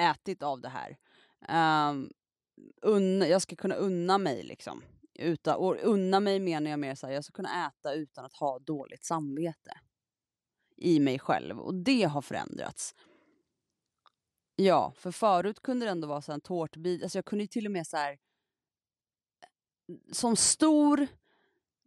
ätit 0.00 0.42
av 0.42 0.60
det 0.60 0.68
här. 0.68 0.96
Ehm, 1.48 1.96
um, 1.96 2.10
unna, 2.82 3.26
jag 3.26 3.42
ska 3.42 3.56
kunna 3.56 3.74
unna 3.74 4.18
mig 4.18 4.42
liksom. 4.42 4.82
Utan, 5.14 5.56
och 5.56 5.76
unna 5.82 6.20
mig 6.20 6.40
menar 6.40 6.70
jag 6.70 6.80
mer 6.80 6.94
så 6.94 7.06
här, 7.06 7.14
jag 7.14 7.24
ska 7.24 7.32
kunna 7.32 7.66
äta 7.66 7.94
utan 7.94 8.24
att 8.24 8.32
ha 8.32 8.58
dåligt 8.58 9.04
samvete 9.04 9.80
i 10.76 11.00
mig 11.00 11.18
själv 11.18 11.60
och 11.60 11.74
det 11.74 12.02
har 12.02 12.22
förändrats. 12.22 12.94
Ja, 14.56 14.92
för 14.96 15.10
förut 15.10 15.62
kunde 15.62 15.86
det 15.86 15.90
ändå 15.90 16.08
vara 16.08 16.22
så 16.22 16.32
här 16.32 16.34
en 16.34 16.40
tårtbit, 16.40 17.02
alltså 17.02 17.18
jag 17.18 17.24
kunde 17.24 17.44
ju 17.44 17.48
till 17.48 17.66
och 17.66 17.72
med 17.72 17.86
så 17.86 17.96
här 17.96 18.18
som 20.12 20.36
stor 20.36 21.06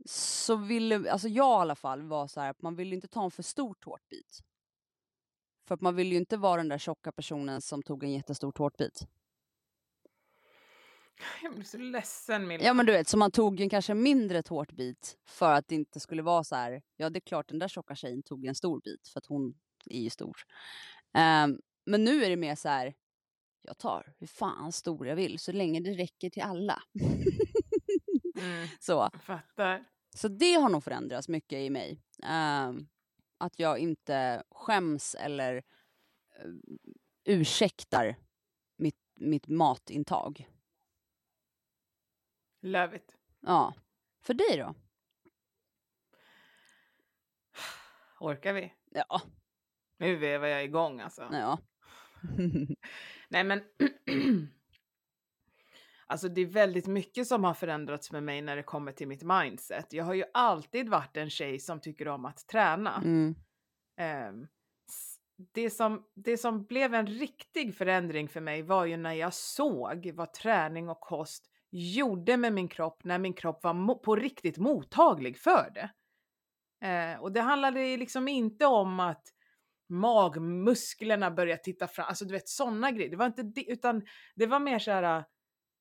så 0.05 0.55
ville, 0.55 1.11
alltså 1.11 1.27
jag 1.27 1.59
i 1.59 1.61
alla 1.61 1.75
fall 1.75 2.01
var 2.01 2.27
så 2.27 2.41
här 2.41 2.49
att 2.49 2.61
man 2.61 2.75
ville 2.75 2.95
inte 2.95 3.07
ta 3.07 3.23
en 3.23 3.31
för 3.31 3.43
stor 3.43 3.73
tårtbit. 3.73 4.43
För 5.69 5.75
att 5.75 5.81
man 5.81 5.95
vill 5.95 6.11
ju 6.11 6.17
inte 6.17 6.37
vara 6.37 6.57
den 6.57 6.67
där 6.67 6.77
tjocka 6.77 7.11
personen 7.11 7.61
som 7.61 7.83
tog 7.83 8.03
en 8.03 8.11
jättestor 8.11 8.51
tårtbit. 8.51 9.07
Jag 11.43 11.53
blir 11.53 11.63
så 11.63 11.77
ledsen 11.77 12.47
Milla. 12.47 12.63
Ja 12.63 12.73
men 12.73 12.85
du 12.85 12.91
vet, 12.91 13.07
så 13.07 13.17
man 13.17 13.31
tog 13.31 13.59
en 13.61 13.69
kanske 13.69 13.93
mindre 13.93 14.43
tårtbit 14.43 15.17
för 15.25 15.53
att 15.53 15.67
det 15.67 15.75
inte 15.75 15.99
skulle 15.99 16.21
vara 16.21 16.43
så 16.43 16.55
här, 16.55 16.81
ja 16.97 17.09
det 17.09 17.17
är 17.17 17.21
klart 17.21 17.49
den 17.49 17.59
där 17.59 17.67
tjocka 17.67 17.95
tjejen 17.95 18.23
tog 18.23 18.45
en 18.45 18.55
stor 18.55 18.81
bit 18.81 19.07
för 19.07 19.17
att 19.19 19.25
hon 19.25 19.53
är 19.85 19.99
ju 19.99 20.09
stor. 20.09 20.37
Ehm, 21.13 21.59
men 21.85 22.03
nu 22.03 22.23
är 22.23 22.29
det 22.29 22.37
mer 22.37 22.55
så 22.55 22.69
här, 22.69 22.93
jag 23.61 23.77
tar 23.77 24.13
hur 24.19 24.27
fan 24.27 24.71
stor 24.71 25.07
jag 25.07 25.15
vill 25.15 25.39
så 25.39 25.51
länge 25.51 25.79
det 25.79 25.91
räcker 25.91 26.29
till 26.29 26.43
alla. 26.43 26.83
Mm, 28.39 28.67
så, 28.79 29.09
fattar. 29.23 29.85
så 30.15 30.27
det 30.27 30.53
har 30.53 30.69
nog 30.69 30.83
förändrats 30.83 31.27
mycket 31.27 31.57
i 31.59 31.69
mig. 31.69 32.01
Ehm, 32.23 32.87
att 33.39 33.59
jag 33.59 33.79
inte 33.79 34.43
skäms 34.51 35.15
eller 35.15 35.55
uh, 35.55 36.53
ursäktar 37.23 38.15
mitt, 38.77 38.99
mitt 39.15 39.47
matintag. 39.47 40.49
Love 42.61 42.95
it. 42.95 43.17
Ja. 43.39 43.73
För 44.21 44.33
dig 44.33 44.57
då? 44.57 44.75
Orkar 48.19 48.53
vi? 48.53 48.73
Ja. 48.91 49.21
Nu 49.97 50.15
vevar 50.15 50.47
jag 50.47 50.63
igång 50.63 50.99
alltså. 50.99 51.29
ja. 51.31 51.57
Nej 53.29 53.43
men 53.43 53.63
Alltså 56.09 56.29
det 56.29 56.41
är 56.41 56.45
väldigt 56.45 56.87
mycket 56.87 57.27
som 57.27 57.43
har 57.43 57.53
förändrats 57.53 58.11
med 58.11 58.23
mig 58.23 58.41
när 58.41 58.55
det 58.55 58.63
kommer 58.63 58.91
till 58.91 59.07
mitt 59.07 59.23
mindset. 59.23 59.93
Jag 59.93 60.05
har 60.05 60.13
ju 60.13 60.23
alltid 60.33 60.89
varit 60.89 61.17
en 61.17 61.29
tjej 61.29 61.59
som 61.59 61.81
tycker 61.81 62.07
om 62.07 62.25
att 62.25 62.47
träna. 62.47 63.01
Mm. 63.97 64.47
S- 64.89 65.17
det, 65.53 65.69
som, 65.69 66.03
det 66.15 66.37
som 66.37 66.65
blev 66.65 66.93
en 66.93 67.07
riktig 67.07 67.75
förändring 67.75 68.29
för 68.29 68.41
mig 68.41 68.61
var 68.61 68.85
ju 68.85 68.97
när 68.97 69.13
jag 69.13 69.33
såg 69.33 70.11
vad 70.13 70.33
träning 70.33 70.89
och 70.89 70.99
kost 70.99 71.45
gjorde 71.71 72.37
med 72.37 72.53
min 72.53 72.67
kropp 72.67 73.03
när 73.03 73.19
min 73.19 73.33
kropp 73.33 73.63
var 73.63 73.95
på 73.95 74.15
riktigt 74.15 74.57
mottaglig 74.57 75.37
för 75.37 75.71
det. 75.73 75.91
Eh, 76.87 77.19
och 77.21 77.31
det 77.31 77.41
handlade 77.41 77.97
liksom 77.97 78.27
inte 78.27 78.65
om 78.65 78.99
att 78.99 79.23
magmusklerna 79.89 81.31
började 81.31 81.63
titta 81.63 81.87
fram, 81.87 82.05
alltså 82.09 82.25
du 82.25 82.33
vet 82.33 82.49
sådana 82.49 82.91
grejer. 82.91 83.09
Det 83.09 83.17
var 83.17 83.25
inte 83.25 83.43
det, 83.43 83.71
utan 83.71 84.01
det 84.35 84.45
var 84.45 84.59
mer 84.59 84.79
så 84.79 84.91
här. 84.91 85.25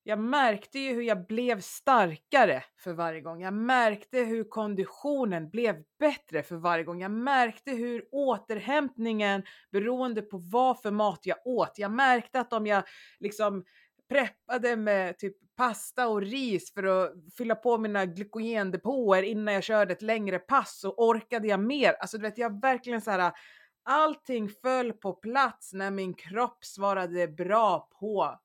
Jag 0.08 0.18
märkte 0.18 0.78
ju 0.78 0.94
hur 0.94 1.02
jag 1.02 1.26
blev 1.26 1.60
starkare 1.60 2.64
för 2.76 2.92
varje 2.92 3.20
gång. 3.20 3.42
Jag 3.42 3.54
märkte 3.54 4.18
hur 4.18 4.44
konditionen 4.44 5.50
blev 5.50 5.82
bättre 5.98 6.42
för 6.42 6.56
varje 6.56 6.84
gång. 6.84 7.00
Jag 7.00 7.10
märkte 7.10 7.70
hur 7.70 8.04
återhämtningen 8.12 9.42
beroende 9.72 10.22
på 10.22 10.38
vad 10.38 10.80
för 10.80 10.90
mat 10.90 11.20
jag 11.22 11.36
åt. 11.44 11.72
Jag 11.76 11.90
märkte 11.90 12.40
att 12.40 12.52
om 12.52 12.66
jag 12.66 12.82
liksom 13.20 13.64
preppade 14.08 14.76
med 14.76 15.18
typ 15.18 15.36
pasta 15.56 16.08
och 16.08 16.22
ris 16.22 16.74
för 16.74 16.84
att 16.84 17.12
fylla 17.38 17.54
på 17.54 17.78
mina 17.78 18.06
glykogendepåer 18.06 19.22
innan 19.22 19.54
jag 19.54 19.62
körde 19.62 19.92
ett 19.92 20.02
längre 20.02 20.38
pass 20.38 20.80
så 20.80 20.90
orkade 20.90 21.48
jag 21.48 21.60
mer. 21.60 21.92
Alltså 21.92 22.18
du 22.18 22.22
vet, 22.22 22.38
jag 22.38 22.60
verkligen 22.60 23.00
så 23.00 23.10
här. 23.10 23.32
Allting 23.84 24.48
föll 24.48 24.92
på 24.92 25.12
plats 25.12 25.72
när 25.72 25.90
min 25.90 26.14
kropp 26.14 26.64
svarade 26.64 27.28
bra 27.28 27.88
på 28.00 28.38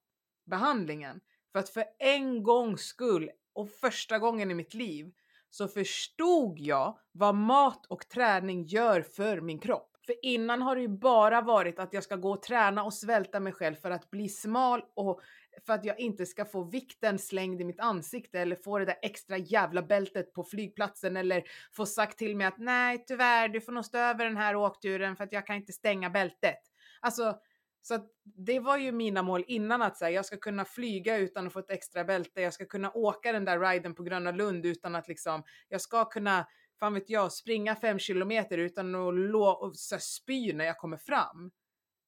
behandlingen. 0.45 1.21
För 1.53 1.59
att 1.59 1.69
för 1.69 1.83
en 1.99 2.43
gångs 2.43 2.81
skull 2.81 3.29
och 3.53 3.69
första 3.69 4.19
gången 4.19 4.51
i 4.51 4.53
mitt 4.53 4.73
liv 4.73 5.11
så 5.49 5.67
förstod 5.67 6.59
jag 6.59 6.97
vad 7.11 7.35
mat 7.35 7.85
och 7.85 8.09
träning 8.09 8.63
gör 8.63 9.01
för 9.01 9.41
min 9.41 9.59
kropp. 9.59 9.89
För 10.05 10.15
innan 10.25 10.61
har 10.61 10.75
det 10.75 10.81
ju 10.81 10.87
bara 10.87 11.41
varit 11.41 11.79
att 11.79 11.93
jag 11.93 12.03
ska 12.03 12.15
gå 12.15 12.31
och 12.31 12.41
träna 12.41 12.83
och 12.83 12.93
svälta 12.93 13.39
mig 13.39 13.53
själv 13.53 13.75
för 13.75 13.91
att 13.91 14.09
bli 14.09 14.29
smal 14.29 14.83
och 14.95 15.21
för 15.65 15.73
att 15.73 15.85
jag 15.85 15.99
inte 15.99 16.25
ska 16.25 16.45
få 16.45 16.63
vikten 16.63 17.19
slängd 17.19 17.61
i 17.61 17.63
mitt 17.63 17.79
ansikte 17.79 18.39
eller 18.39 18.55
få 18.55 18.79
det 18.79 18.85
där 18.85 18.99
extra 19.01 19.37
jävla 19.37 19.81
bältet 19.81 20.33
på 20.33 20.43
flygplatsen 20.43 21.17
eller 21.17 21.43
få 21.71 21.85
sagt 21.85 22.17
till 22.17 22.35
mig 22.35 22.47
att 22.47 22.57
nej 22.57 23.03
tyvärr 23.07 23.47
du 23.47 23.61
får 23.61 23.71
nog 23.71 23.85
stå 23.85 23.97
över 23.97 24.25
den 24.25 24.37
här 24.37 24.55
åkturen 24.55 25.15
för 25.15 25.23
att 25.23 25.33
jag 25.33 25.47
kan 25.47 25.55
inte 25.55 25.73
stänga 25.73 26.09
bältet. 26.09 26.59
Alltså 26.99 27.39
så 27.85 27.93
att 27.93 28.07
det 28.23 28.59
var 28.59 28.77
ju 28.77 28.91
mina 28.91 29.21
mål 29.21 29.43
innan 29.47 29.81
att 29.81 29.97
säga 29.97 30.09
jag 30.11 30.25
ska 30.25 30.37
kunna 30.37 30.65
flyga 30.65 31.17
utan 31.17 31.47
att 31.47 31.53
få 31.53 31.59
ett 31.59 31.69
extra 31.69 32.03
bälte. 32.03 32.41
Jag 32.41 32.53
ska 32.53 32.65
kunna 32.65 32.91
åka 32.91 33.31
den 33.31 33.45
där 33.45 33.59
riden 33.59 33.95
på 33.95 34.03
Gröna 34.03 34.31
Lund 34.31 34.65
utan 34.65 34.95
att 34.95 35.07
liksom, 35.07 35.43
jag 35.69 35.81
ska 35.81 36.05
kunna, 36.05 36.47
fan 36.79 36.93
vet 36.93 37.09
jag, 37.09 37.31
springa 37.31 37.75
fem 37.75 37.99
kilometer 37.99 38.57
utan 38.57 38.95
att 38.95 39.13
lo- 39.13 39.43
och 39.43 39.75
så 39.75 39.95
här 39.95 39.99
spy 39.99 40.53
när 40.53 40.65
jag 40.65 40.77
kommer 40.77 40.97
fram. 40.97 41.51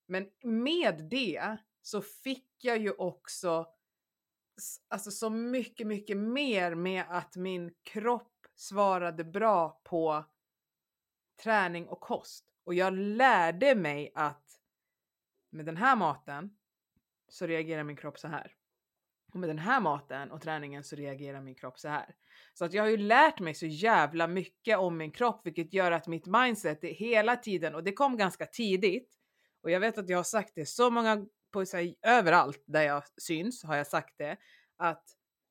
Men 0.07 0.27
med 0.43 1.07
det 1.09 1.57
så 1.81 2.01
fick 2.01 2.47
jag 2.61 2.77
ju 2.77 2.91
också 2.91 3.67
alltså 4.87 5.11
så 5.11 5.29
mycket, 5.29 5.87
mycket 5.87 6.17
mer 6.17 6.75
med 6.75 7.03
att 7.09 7.35
min 7.35 7.73
kropp 7.83 8.31
svarade 8.55 9.23
bra 9.23 9.81
på 9.83 10.25
träning 11.43 11.87
och 11.87 11.99
kost. 11.99 12.45
Och 12.63 12.73
jag 12.73 12.93
lärde 12.93 13.75
mig 13.75 14.11
att 14.15 14.44
med 15.55 15.65
den 15.65 15.77
här 15.77 15.95
maten 15.95 16.49
så 17.29 17.47
reagerar 17.47 17.83
min 17.83 17.95
kropp 17.95 18.19
så 18.19 18.27
här. 18.27 18.51
Och 19.33 19.39
med 19.39 19.49
den 19.49 19.59
här 19.59 19.79
maten 19.79 20.31
och 20.31 20.41
träningen 20.41 20.83
så 20.83 20.95
reagerar 20.95 21.41
min 21.41 21.55
kropp 21.55 21.79
så 21.79 21.87
här. 21.87 22.15
Så 22.53 22.65
att 22.65 22.73
jag 22.73 22.83
har 22.83 22.89
ju 22.89 22.97
lärt 22.97 23.39
mig 23.39 23.53
så 23.53 23.65
jävla 23.65 24.27
mycket 24.27 24.77
om 24.77 24.97
min 24.97 25.11
kropp 25.11 25.41
vilket 25.43 25.73
gör 25.73 25.91
att 25.91 26.07
mitt 26.07 26.25
mindset 26.25 26.83
är 26.83 26.93
hela 26.93 27.35
tiden 27.35 27.75
och 27.75 27.83
det 27.83 27.91
kom 27.91 28.17
ganska 28.17 28.45
tidigt. 28.45 29.13
Och 29.61 29.71
jag 29.71 29.79
vet 29.79 29.97
att 29.97 30.09
jag 30.09 30.17
har 30.17 30.23
sagt 30.23 30.51
det 30.55 30.65
så 30.65 30.89
många 30.89 31.25
på 31.51 31.65
så 31.65 31.77
här, 31.77 31.95
överallt 32.01 32.63
där 32.67 32.83
jag 32.83 33.03
syns 33.17 33.63
har 33.63 33.75
jag 33.75 33.87
sagt 33.87 34.17
det 34.17 34.37
att 34.77 35.03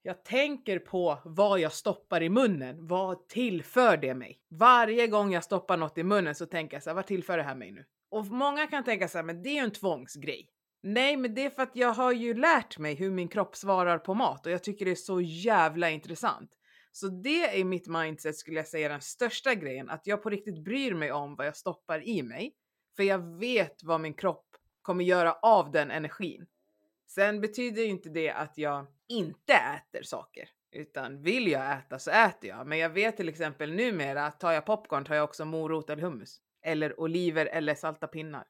jag 0.02 0.24
tänker 0.24 0.78
på 0.78 1.18
vad 1.24 1.60
jag 1.60 1.72
stoppar 1.72 2.22
i 2.22 2.28
munnen. 2.28 2.86
Vad 2.86 3.28
tillför 3.28 3.96
det 3.96 4.14
mig? 4.14 4.40
Varje 4.48 5.06
gång 5.06 5.32
jag 5.32 5.44
stoppar 5.44 5.76
något 5.76 5.98
i 5.98 6.02
munnen 6.02 6.34
så 6.34 6.46
tänker 6.46 6.76
jag 6.76 6.82
så 6.82 6.90
här, 6.90 6.94
vad 6.94 7.06
tillför 7.06 7.36
det 7.36 7.42
här 7.42 7.54
mig 7.54 7.72
nu? 7.72 7.84
Och 8.14 8.26
många 8.26 8.66
kan 8.66 8.84
tänka 8.84 9.08
så 9.08 9.18
här, 9.18 9.22
men 9.22 9.42
det 9.42 9.48
är 9.48 9.54
ju 9.54 9.58
en 9.58 9.70
tvångsgrej. 9.70 10.48
Nej, 10.82 11.16
men 11.16 11.34
det 11.34 11.44
är 11.44 11.50
för 11.50 11.62
att 11.62 11.76
jag 11.76 11.92
har 11.92 12.12
ju 12.12 12.34
lärt 12.34 12.78
mig 12.78 12.94
hur 12.94 13.10
min 13.10 13.28
kropp 13.28 13.56
svarar 13.56 13.98
på 13.98 14.14
mat 14.14 14.46
och 14.46 14.52
jag 14.52 14.62
tycker 14.62 14.84
det 14.84 14.90
är 14.90 14.94
så 14.94 15.20
jävla 15.20 15.90
intressant. 15.90 16.50
Så 16.92 17.08
det 17.08 17.60
är 17.60 17.64
mitt 17.64 17.86
mindset 17.86 18.36
skulle 18.36 18.56
jag 18.56 18.68
säga 18.68 18.88
den 18.88 19.00
största 19.00 19.54
grejen, 19.54 19.90
att 19.90 20.06
jag 20.06 20.22
på 20.22 20.30
riktigt 20.30 20.64
bryr 20.64 20.94
mig 20.94 21.12
om 21.12 21.36
vad 21.36 21.46
jag 21.46 21.56
stoppar 21.56 22.08
i 22.08 22.22
mig. 22.22 22.54
För 22.96 23.02
jag 23.02 23.38
vet 23.38 23.82
vad 23.82 24.00
min 24.00 24.14
kropp 24.14 24.46
kommer 24.82 25.04
göra 25.04 25.32
av 25.32 25.70
den 25.70 25.90
energin. 25.90 26.46
Sen 27.06 27.40
betyder 27.40 27.82
ju 27.82 27.88
inte 27.88 28.08
det 28.08 28.30
att 28.30 28.58
jag 28.58 28.86
inte 29.08 29.52
äter 29.52 30.02
saker, 30.02 30.48
utan 30.72 31.22
vill 31.22 31.48
jag 31.48 31.72
äta 31.72 31.98
så 31.98 32.10
äter 32.10 32.50
jag. 32.50 32.66
Men 32.66 32.78
jag 32.78 32.90
vet 32.90 33.16
till 33.16 33.28
exempel 33.28 33.72
numera 33.72 34.26
att 34.26 34.40
tar 34.40 34.52
jag 34.52 34.66
popcorn 34.66 35.04
tar 35.04 35.14
jag 35.14 35.24
också 35.24 35.44
morot 35.44 35.90
eller 35.90 36.02
hummus. 36.02 36.40
Eller 36.64 37.00
oliver 37.00 37.46
eller 37.46 37.74
salta 37.74 38.06
pinnar. 38.06 38.44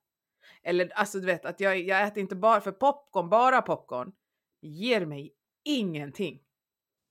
Eller 0.62 0.92
alltså 0.94 1.20
du 1.20 1.26
vet 1.26 1.44
att 1.44 1.60
jag, 1.60 1.78
jag 1.78 2.02
äter 2.02 2.18
inte 2.18 2.36
bara 2.36 2.60
för 2.60 2.72
popcorn, 2.72 3.28
bara 3.28 3.62
popcorn 3.62 4.12
ger 4.60 5.06
mig 5.06 5.34
ingenting. 5.64 6.40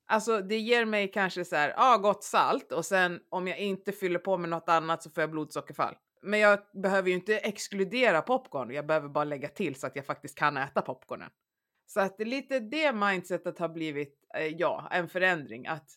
Alltså 0.06 0.42
det 0.42 0.58
ger 0.58 0.86
mig 0.86 1.12
kanske 1.12 1.46
så 1.46 1.56
här, 1.56 1.70
ja 1.70 1.94
ah, 1.94 1.98
gott 1.98 2.24
salt 2.24 2.72
och 2.72 2.86
sen 2.86 3.20
om 3.30 3.48
jag 3.48 3.60
inte 3.60 3.92
fyller 3.92 4.20
på 4.20 4.38
med 4.38 4.50
något 4.50 4.70
annat 4.70 5.04
så 5.04 5.10
får 5.10 5.22
jag 5.22 5.32
blodsockerfall. 5.32 5.96
Men 6.22 6.39
jag 6.39 6.60
behöver 6.74 7.10
ju 7.10 7.16
inte 7.16 7.38
exkludera 7.38 8.22
popcorn, 8.22 8.72
jag 8.72 8.86
behöver 8.86 9.10
bara 9.10 9.24
lägga 9.24 9.48
till 9.48 9.76
så 9.76 9.88
att 9.88 9.96
jag 9.96 10.06
faktiskt 10.06 10.38
kan 10.38 10.58
äta 10.58 10.82
popcornen. 10.82 11.30
Så 11.86 12.00
att 12.00 12.20
lite 12.20 12.60
det 12.60 12.94
mindsetet 12.94 13.60
har 13.60 13.70
blivit, 13.70 14.28
eh, 14.36 14.48
ja, 14.48 14.88
en 14.92 15.10
förändring. 15.10 15.68
Att 15.68 15.89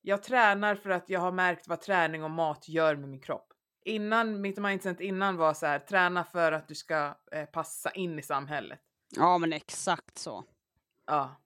jag 0.00 0.22
tränar 0.22 0.74
för 0.74 0.90
att 0.90 1.08
jag 1.08 1.20
har 1.20 1.32
märkt 1.32 1.68
vad 1.68 1.80
träning 1.80 2.24
och 2.24 2.30
mat 2.30 2.68
gör 2.68 2.96
med 2.96 3.08
min 3.08 3.20
kropp. 3.20 3.51
Innan, 3.84 4.40
mitt 4.40 4.58
mindset 4.58 5.00
innan 5.00 5.36
var 5.36 5.54
så 5.54 5.66
här, 5.66 5.78
träna 5.78 6.24
för 6.24 6.52
att 6.52 6.68
du 6.68 6.74
ska 6.74 7.14
eh, 7.32 7.44
passa 7.44 7.90
in 7.90 8.18
i 8.18 8.22
samhället. 8.22 8.80
Ja, 9.16 9.38
men 9.38 9.52
exakt 9.52 10.18
så. 10.18 10.44
Ja. 11.06 11.36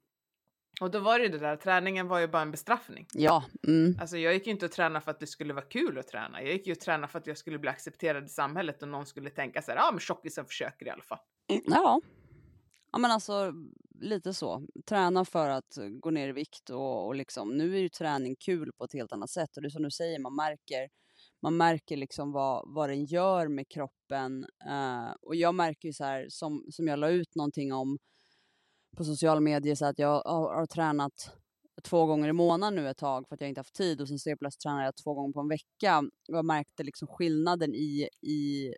Och 0.81 0.91
då 0.91 0.99
var 0.99 1.19
det 1.19 1.29
det 1.29 1.39
där, 1.39 1.57
träningen 1.57 2.09
var 2.09 2.19
ju 2.19 2.29
bara 2.29 2.43
en 2.43 2.51
bestraffning. 2.51 3.07
Ja. 3.13 3.45
Mm. 3.67 3.99
Alltså 4.01 4.17
jag 4.17 4.35
gick 4.35 4.47
ju 4.47 4.53
inte 4.53 4.67
och 4.67 4.73
träna 4.73 5.01
för 5.01 5.11
att 5.11 5.21
det 5.21 5.27
skulle 5.27 5.55
vara 5.55 5.65
kul 5.65 5.99
att 5.99 6.09
träna. 6.09 6.43
Jag 6.43 6.53
gick 6.53 6.67
ju 6.67 6.73
och 6.73 6.81
träna 6.81 7.09
för 7.09 7.19
att 7.19 7.27
jag 7.27 7.39
skulle 7.39 7.59
bli 7.59 7.71
accepterad 7.71 8.25
i 8.25 8.29
samhället 8.29 8.83
och 8.83 8.89
någon 8.89 9.07
skulle 9.07 9.31
tänka 9.31 9.63
så 9.63 9.71
här, 9.71 9.79
ja 9.79 9.91
men 9.91 10.01
tjockisen 10.01 10.47
försöker 10.47 10.87
i 10.87 10.91
alla 10.91 11.03
fall. 11.03 11.19
Ja. 11.65 12.01
Ja 12.93 12.99
men 12.99 13.11
alltså 13.11 13.53
lite 14.01 14.35
så. 14.35 14.67
Träna 14.89 15.25
för 15.25 15.49
att 15.49 15.79
gå 16.01 16.11
ner 16.11 16.29
i 16.29 16.33
vikt 16.33 16.71
och, 16.71 17.07
och 17.07 17.15
liksom 17.15 17.49
nu 17.51 17.75
är 17.75 17.81
ju 17.81 17.89
träning 17.89 18.37
kul 18.37 18.73
på 18.73 18.85
ett 18.85 18.93
helt 18.93 19.13
annat 19.13 19.31
sätt 19.31 19.57
och 19.57 19.63
det 19.63 19.69
är 19.69 19.71
som 19.71 19.83
du 19.83 19.91
säger, 19.91 20.19
man 20.19 20.37
märker 20.37 20.89
man 21.47 21.57
märker 21.57 21.97
liksom 21.97 22.33
vad, 22.33 22.75
vad 22.75 22.89
den 22.89 23.05
gör 23.05 23.49
med 23.49 23.69
kroppen. 23.69 24.47
Uh, 24.67 25.15
och 25.23 25.37
jag 25.37 25.55
märker 25.55 25.89
ju 25.89 25.93
så 25.93 26.05
här 26.05 26.27
som, 26.29 26.67
som 26.71 26.89
jag 26.89 26.99
la 26.99 27.09
ut 27.09 27.35
någonting 27.35 27.73
om 27.73 27.99
på 28.97 29.05
sociala 29.05 29.41
medier 29.41 29.75
så 29.75 29.87
att 29.87 29.99
jag 29.99 30.23
har, 30.25 30.55
har 30.55 30.67
tränat 30.67 31.31
två 31.83 32.07
gånger 32.07 32.29
i 32.29 32.33
månaden 32.33 32.75
nu 32.75 32.89
ett 32.89 32.97
tag 32.97 33.29
för 33.29 33.35
att 33.35 33.41
jag 33.41 33.49
inte 33.49 33.61
haft 33.61 33.75
tid 33.75 34.01
och 34.01 34.09
sen 34.09 34.19
så 34.19 34.37
plötsligt 34.37 34.61
tränar 34.61 34.85
jag 34.85 34.97
två 34.97 35.15
gånger 35.15 35.33
på 35.33 35.41
en 35.41 35.49
vecka. 35.49 35.99
Och 36.29 36.37
jag 36.37 36.45
märkte 36.45 36.83
liksom 36.83 37.09
skillnaden 37.09 37.75
i, 37.75 38.09
i, 38.23 38.75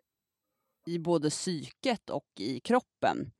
i 0.87 0.99
både 0.99 1.29
psyket 1.29 2.09
och 2.09 2.27
i 2.39 2.59
kroppen 2.59 3.31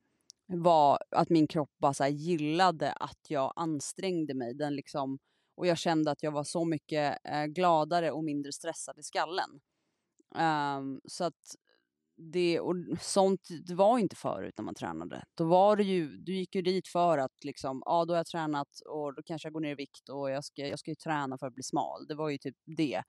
var 0.46 0.98
att 1.10 1.30
min 1.30 1.46
kropp 1.46 1.70
bara 1.78 1.94
så 1.94 2.06
gillade 2.06 2.92
att 2.92 3.20
jag 3.28 3.52
ansträngde 3.56 4.34
mig. 4.34 4.54
Den 4.54 4.76
liksom, 4.76 5.18
och 5.60 5.66
jag 5.66 5.78
kände 5.78 6.10
att 6.10 6.22
jag 6.22 6.32
var 6.32 6.44
så 6.44 6.64
mycket 6.64 7.18
eh, 7.24 7.44
gladare 7.44 8.10
och 8.10 8.24
mindre 8.24 8.52
stressad 8.52 8.98
i 8.98 9.02
skallen. 9.02 9.60
Um, 10.34 11.00
så 11.04 11.24
att 11.24 11.56
det, 12.16 12.60
och 12.60 12.74
sånt 13.00 13.48
det 13.66 13.74
var 13.74 13.98
inte 13.98 14.16
förut 14.16 14.54
när 14.56 14.64
man 14.64 14.74
tränade. 14.74 15.24
Då 15.34 15.44
var 15.44 15.76
det 15.76 15.82
ju, 15.82 16.16
du 16.16 16.34
gick 16.34 16.54
ju 16.54 16.62
dit 16.62 16.88
för 16.88 17.18
att 17.18 17.44
liksom, 17.44 17.82
ja 17.84 18.04
då 18.04 18.12
har 18.12 18.18
jag 18.18 18.26
tränat 18.26 18.68
och 18.86 19.14
då 19.14 19.22
kanske 19.22 19.46
jag 19.46 19.52
går 19.52 19.60
ner 19.60 19.70
i 19.70 19.74
vikt 19.74 20.08
och 20.08 20.30
jag 20.30 20.44
ska, 20.44 20.66
jag 20.66 20.78
ska 20.78 20.90
ju 20.90 20.94
träna 20.94 21.38
för 21.38 21.46
att 21.46 21.54
bli 21.54 21.62
smal. 21.62 22.06
Det 22.06 22.14
var 22.14 22.28
ju 22.28 22.38
typ 22.38 22.56
det. 22.76 23.02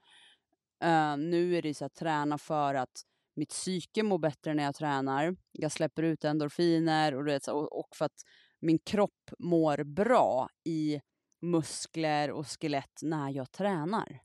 Uh, 0.84 1.18
nu 1.18 1.58
är 1.58 1.62
det 1.62 1.74
så 1.74 1.86
att 1.86 1.96
träna 1.96 2.38
för 2.38 2.76
att 2.76 3.02
mitt 3.36 3.50
psyke 3.50 4.04
mår 4.04 4.20
bättre 4.20 4.54
när 4.54 4.64
jag 4.64 4.76
tränar. 4.76 5.36
Jag 5.52 5.72
släpper 5.72 6.04
ut 6.04 6.24
endorfiner 6.24 7.16
och, 7.16 7.28
vet, 7.28 7.48
och 7.48 7.90
för 7.96 8.06
att 8.06 8.22
min 8.60 8.80
kropp 8.80 9.32
mår 9.40 9.84
bra 9.84 10.48
i 10.64 11.02
muskler 11.42 12.32
och 12.32 12.48
skelett 12.48 13.00
när 13.02 13.30
jag 13.30 13.52
tränar. 13.52 14.20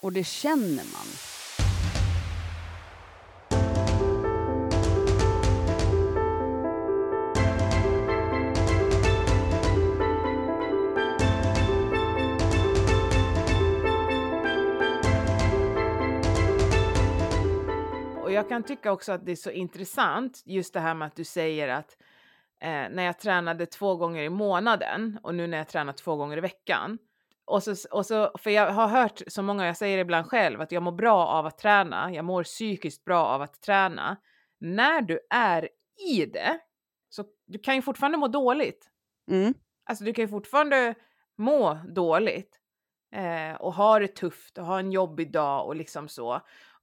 Och 0.00 0.12
det 0.12 0.24
känner 0.24 0.92
man. 0.92 1.06
jag 18.36 18.48
kan 18.48 18.62
tycka 18.62 18.92
också 18.92 19.12
att 19.12 19.26
det 19.26 19.32
är 19.32 19.36
så 19.36 19.50
intressant 19.50 20.42
just 20.44 20.72
det 20.74 20.80
här 20.80 20.94
med 20.94 21.06
att 21.06 21.16
du 21.16 21.24
säger 21.24 21.68
att 21.68 21.96
eh, 22.60 22.88
när 22.90 23.02
jag 23.02 23.18
tränade 23.18 23.66
två 23.66 23.96
gånger 23.96 24.22
i 24.22 24.30
månaden 24.30 25.18
och 25.22 25.34
nu 25.34 25.46
när 25.46 25.58
jag 25.58 25.68
tränar 25.68 25.92
två 25.92 26.16
gånger 26.16 26.36
i 26.36 26.40
veckan. 26.40 26.98
Och 27.44 27.62
så, 27.62 27.74
och 27.90 28.06
så, 28.06 28.30
för 28.38 28.50
jag 28.50 28.72
har 28.72 28.88
hört 28.88 29.22
så 29.26 29.42
många, 29.42 29.66
jag 29.66 29.76
säger 29.76 29.98
ibland 29.98 30.26
själv, 30.26 30.60
att 30.60 30.72
jag 30.72 30.82
mår 30.82 30.92
bra 30.92 31.26
av 31.26 31.46
att 31.46 31.58
träna. 31.58 32.12
Jag 32.12 32.24
mår 32.24 32.44
psykiskt 32.44 33.04
bra 33.04 33.24
av 33.24 33.42
att 33.42 33.60
träna. 33.62 34.16
När 34.60 35.02
du 35.02 35.20
är 35.30 35.68
i 36.12 36.26
det, 36.26 36.58
så 37.08 37.24
du 37.46 37.58
kan 37.58 37.74
ju 37.74 37.82
fortfarande 37.82 38.18
må 38.18 38.28
dåligt. 38.28 38.90
Mm. 39.30 39.54
Alltså 39.84 40.04
du 40.04 40.12
kan 40.12 40.22
ju 40.22 40.28
fortfarande 40.28 40.94
må 41.38 41.74
dåligt 41.74 42.60
eh, 43.14 43.60
och 43.60 43.74
ha 43.74 43.98
det 43.98 44.08
tufft 44.08 44.58
och 44.58 44.66
ha 44.66 44.78
en 44.78 44.92
jobbig 44.92 45.32
dag 45.32 45.66
och 45.66 45.76
liksom 45.76 46.08
så. 46.08 46.40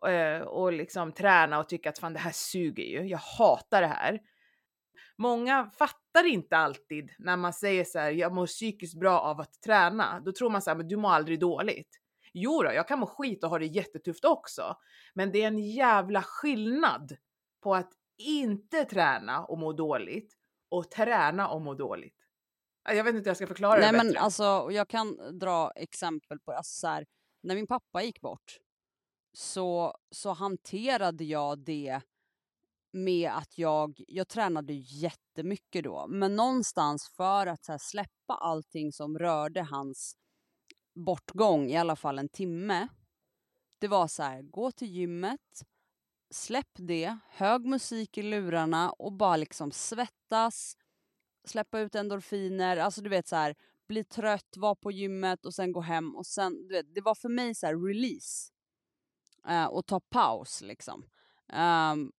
Eh, 0.07 0.41
och 0.41 0.73
liksom 0.73 1.11
träna 1.11 1.59
och 1.59 1.69
tycka 1.69 1.89
att 1.89 1.99
fan 1.99 2.13
det 2.13 2.19
här 2.19 2.31
suger 2.31 2.83
ju, 2.83 3.07
jag 3.07 3.17
hatar 3.17 3.81
det 3.81 3.87
här. 3.87 4.19
Många 5.17 5.71
fattar 5.77 6.27
inte 6.27 6.57
alltid 6.57 7.11
när 7.19 7.37
man 7.37 7.53
säger 7.53 7.83
så 7.83 7.99
här, 7.99 8.11
jag 8.11 8.33
mår 8.33 8.47
psykiskt 8.47 8.99
bra 8.99 9.19
av 9.19 9.41
att 9.41 9.61
träna. 9.61 10.19
Då 10.19 10.31
tror 10.31 10.49
man 10.49 10.61
så 10.61 10.69
här, 10.69 10.77
men 10.77 10.87
du 10.87 10.97
mår 10.97 11.09
aldrig 11.09 11.39
dåligt. 11.39 11.99
Jo 12.33 12.63
då, 12.63 12.73
jag 12.73 12.87
kan 12.87 12.99
må 12.99 13.05
skit 13.05 13.43
och 13.43 13.49
ha 13.49 13.59
det 13.59 13.65
jättetufft 13.65 14.25
också. 14.25 14.77
Men 15.13 15.31
det 15.31 15.43
är 15.43 15.47
en 15.47 15.59
jävla 15.59 16.21
skillnad 16.21 17.17
på 17.63 17.75
att 17.75 17.91
inte 18.17 18.85
träna 18.85 19.45
och 19.45 19.57
må 19.57 19.73
dåligt 19.73 20.33
och 20.69 20.91
träna 20.91 21.47
och 21.47 21.61
må 21.61 21.73
dåligt. 21.73 22.17
Jag 22.89 23.03
vet 23.03 23.15
inte 23.15 23.19
hur 23.19 23.29
jag 23.29 23.37
ska 23.37 23.47
förklara 23.47 23.79
Nej, 23.79 23.91
det 23.91 23.97
bättre. 23.97 24.07
Men 24.07 24.17
alltså, 24.17 24.67
jag 24.71 24.87
kan 24.87 25.39
dra 25.39 25.71
exempel 25.75 26.39
på, 26.39 26.51
alltså 26.51 26.79
så 26.79 26.87
här, 26.87 27.05
när 27.43 27.55
min 27.55 27.67
pappa 27.67 28.03
gick 28.03 28.21
bort 28.21 28.59
så, 29.33 29.95
så 30.11 30.33
hanterade 30.33 31.23
jag 31.23 31.59
det 31.59 32.01
med 32.93 33.31
att 33.31 33.57
jag, 33.57 34.01
jag 34.07 34.27
tränade 34.27 34.73
jättemycket 34.73 35.83
då, 35.83 36.07
men 36.07 36.35
någonstans 36.35 37.09
för 37.09 37.47
att 37.47 37.67
här, 37.67 37.77
släppa 37.77 38.33
allting 38.33 38.91
som 38.91 39.19
rörde 39.19 39.61
hans 39.61 40.17
bortgång, 40.95 41.69
i 41.69 41.77
alla 41.77 41.95
fall 41.95 42.19
en 42.19 42.29
timme. 42.29 42.87
Det 43.79 43.87
var 43.87 44.07
så 44.07 44.23
här, 44.23 44.41
gå 44.41 44.71
till 44.71 44.87
gymmet, 44.87 45.63
släpp 46.29 46.71
det, 46.73 47.17
hög 47.29 47.65
musik 47.65 48.17
i 48.17 48.23
lurarna 48.23 48.91
och 48.91 49.13
bara 49.13 49.37
liksom 49.37 49.71
svettas, 49.71 50.77
släppa 51.45 51.79
ut 51.79 51.95
endorfiner, 51.95 52.77
alltså 52.77 53.01
du 53.01 53.09
vet 53.09 53.27
så 53.27 53.35
här, 53.35 53.55
bli 53.87 54.03
trött, 54.03 54.57
vara 54.57 54.75
på 54.75 54.91
gymmet 54.91 55.45
och 55.45 55.53
sen 55.53 55.71
gå 55.71 55.81
hem 55.81 56.15
och 56.15 56.25
sen, 56.25 56.67
du 56.67 56.73
vet, 56.73 56.95
det 56.95 57.01
var 57.01 57.15
för 57.15 57.29
mig 57.29 57.55
så 57.55 57.65
här 57.65 57.87
release 57.87 58.51
uh, 59.49 59.65
och 59.65 59.85
ta 59.85 59.99
paus 59.99 60.61
liksom. 60.61 61.05
Um, 61.53 62.11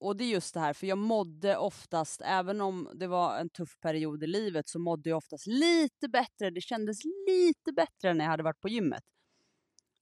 och 0.00 0.16
det 0.16 0.24
är 0.24 0.28
just 0.28 0.54
det 0.54 0.60
här, 0.60 0.72
för 0.72 0.86
jag 0.86 0.98
mådde 0.98 1.56
oftast, 1.56 2.20
även 2.24 2.60
om 2.60 2.90
det 2.94 3.06
var 3.06 3.38
en 3.38 3.50
tuff 3.50 3.80
period 3.80 4.22
i 4.22 4.26
livet, 4.26 4.68
så 4.68 4.78
mådde 4.78 5.10
jag 5.10 5.16
oftast 5.16 5.46
lite 5.46 6.08
bättre. 6.08 6.50
Det 6.50 6.60
kändes 6.60 6.98
lite 7.26 7.72
bättre 7.72 8.14
när 8.14 8.24
jag 8.24 8.30
hade 8.30 8.42
varit 8.42 8.60
på 8.60 8.68
gymmet. 8.68 9.04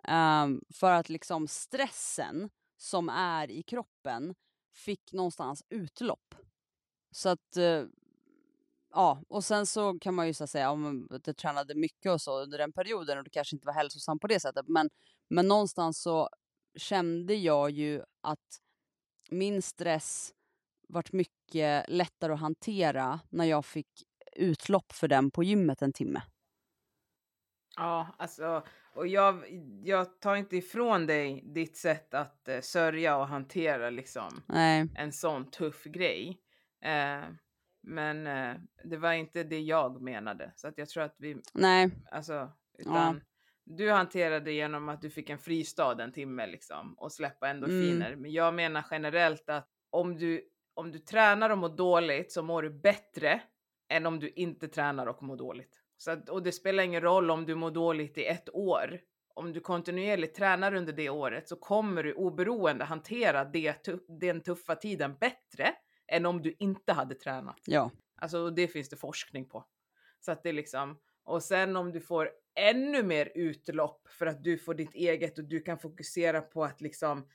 Um, 0.08 0.62
för 0.74 0.92
att 0.92 1.08
liksom 1.08 1.48
stressen 1.48 2.50
som 2.76 3.08
är 3.08 3.50
i 3.50 3.62
kroppen 3.62 4.34
fick 4.74 5.12
någonstans 5.12 5.62
utlopp. 5.68 6.34
Så 7.10 7.28
att, 7.28 7.56
uh, 7.56 7.84
ja, 8.90 9.22
och 9.28 9.44
sen 9.44 9.66
så 9.66 9.98
kan 9.98 10.14
man 10.14 10.26
ju 10.26 10.34
så 10.34 10.46
säga 10.46 10.70
om 10.70 11.08
jag 11.10 11.36
tränade 11.36 11.74
mycket 11.74 12.12
och 12.12 12.20
så 12.20 12.42
under 12.42 12.58
den 12.58 12.72
perioden 12.72 13.18
och 13.18 13.24
det 13.24 13.30
kanske 13.30 13.56
inte 13.56 13.66
var 13.66 13.74
hälsosamt 13.74 14.20
på 14.20 14.26
det 14.26 14.40
sättet, 14.40 14.68
men, 14.68 14.90
men 15.28 15.48
någonstans 15.48 16.02
så 16.02 16.28
kände 16.76 17.34
jag 17.34 17.70
ju 17.70 18.02
att 18.20 18.60
min 19.28 19.62
stress 19.62 20.34
vart 20.88 21.12
mycket 21.12 21.84
lättare 21.88 22.32
att 22.32 22.40
hantera 22.40 23.20
när 23.28 23.44
jag 23.44 23.64
fick 23.64 24.04
utlopp 24.36 24.92
för 24.92 25.08
den 25.08 25.30
på 25.30 25.44
gymmet 25.44 25.82
en 25.82 25.92
timme. 25.92 26.22
Ja, 27.76 28.14
alltså, 28.18 28.66
och 28.94 29.06
jag, 29.06 29.44
jag 29.84 30.20
tar 30.20 30.36
inte 30.36 30.56
ifrån 30.56 31.06
dig 31.06 31.42
ditt 31.46 31.76
sätt 31.76 32.14
att 32.14 32.48
eh, 32.48 32.60
sörja 32.60 33.16
och 33.16 33.26
hantera 33.26 33.90
liksom 33.90 34.42
Nej. 34.46 34.88
en 34.94 35.12
sån 35.12 35.50
tuff 35.50 35.84
grej. 35.84 36.40
Eh, 36.82 37.24
men 37.82 38.26
eh, 38.26 38.56
det 38.84 38.96
var 38.96 39.12
inte 39.12 39.44
det 39.44 39.60
jag 39.60 40.02
menade, 40.02 40.52
så 40.56 40.68
att 40.68 40.78
jag 40.78 40.88
tror 40.88 41.02
att 41.02 41.16
vi... 41.18 41.42
Nej. 41.54 41.90
Alltså, 42.10 42.52
utan 42.78 43.20
du 43.68 43.90
hanterade 43.90 44.52
genom 44.52 44.88
att 44.88 45.02
du 45.02 45.10
fick 45.10 45.30
en 45.30 45.38
fristad 45.38 46.02
en 46.02 46.12
timme 46.12 46.46
liksom 46.46 46.94
och 46.98 47.12
släppa 47.12 47.48
endorfiner. 47.48 48.08
Mm. 48.08 48.22
Men 48.22 48.32
jag 48.32 48.54
menar 48.54 48.84
generellt 48.90 49.48
att 49.48 49.68
om 49.90 50.16
du, 50.18 50.48
om 50.74 50.92
du 50.92 50.98
tränar 50.98 51.50
och 51.50 51.58
mår 51.58 51.76
dåligt 51.76 52.32
så 52.32 52.42
mår 52.42 52.62
du 52.62 52.70
bättre 52.70 53.42
än 53.88 54.06
om 54.06 54.20
du 54.20 54.28
inte 54.28 54.68
tränar 54.68 55.06
och 55.06 55.22
mår 55.22 55.36
dåligt. 55.36 55.82
Så 55.96 56.10
att, 56.10 56.28
och 56.28 56.42
det 56.42 56.52
spelar 56.52 56.82
ingen 56.82 57.00
roll 57.00 57.30
om 57.30 57.46
du 57.46 57.54
mår 57.54 57.70
dåligt 57.70 58.18
i 58.18 58.24
ett 58.24 58.54
år. 58.54 59.00
Om 59.34 59.52
du 59.52 59.60
kontinuerligt 59.60 60.36
tränar 60.36 60.74
under 60.74 60.92
det 60.92 61.10
året 61.10 61.48
så 61.48 61.56
kommer 61.56 62.02
du 62.02 62.12
oberoende 62.14 62.84
hantera 62.84 63.44
det, 63.44 63.88
den 64.20 64.40
tuffa 64.40 64.74
tiden 64.74 65.16
bättre 65.20 65.74
än 66.06 66.26
om 66.26 66.42
du 66.42 66.54
inte 66.58 66.92
hade 66.92 67.14
tränat. 67.14 67.60
Ja. 67.66 67.90
Alltså 68.20 68.50
det 68.50 68.68
finns 68.68 68.88
det 68.88 68.96
forskning 68.96 69.48
på. 69.48 69.64
Så 70.20 70.32
att 70.32 70.42
det 70.42 70.48
är 70.48 70.52
liksom, 70.52 70.98
och 71.24 71.42
sen 71.42 71.76
om 71.76 71.92
du 71.92 72.00
får 72.00 72.30
ännu 72.58 73.02
mer 73.02 73.32
utlopp 73.34 74.08
för 74.08 74.26
att 74.26 74.44
du 74.44 74.58
får 74.58 74.74
ditt 74.74 74.94
eget 74.94 75.38
och 75.38 75.44
du 75.44 75.60
kan 75.60 75.78
fokusera 75.78 76.40
på 76.40 76.64
att 76.64 76.80
liksom 76.80 77.28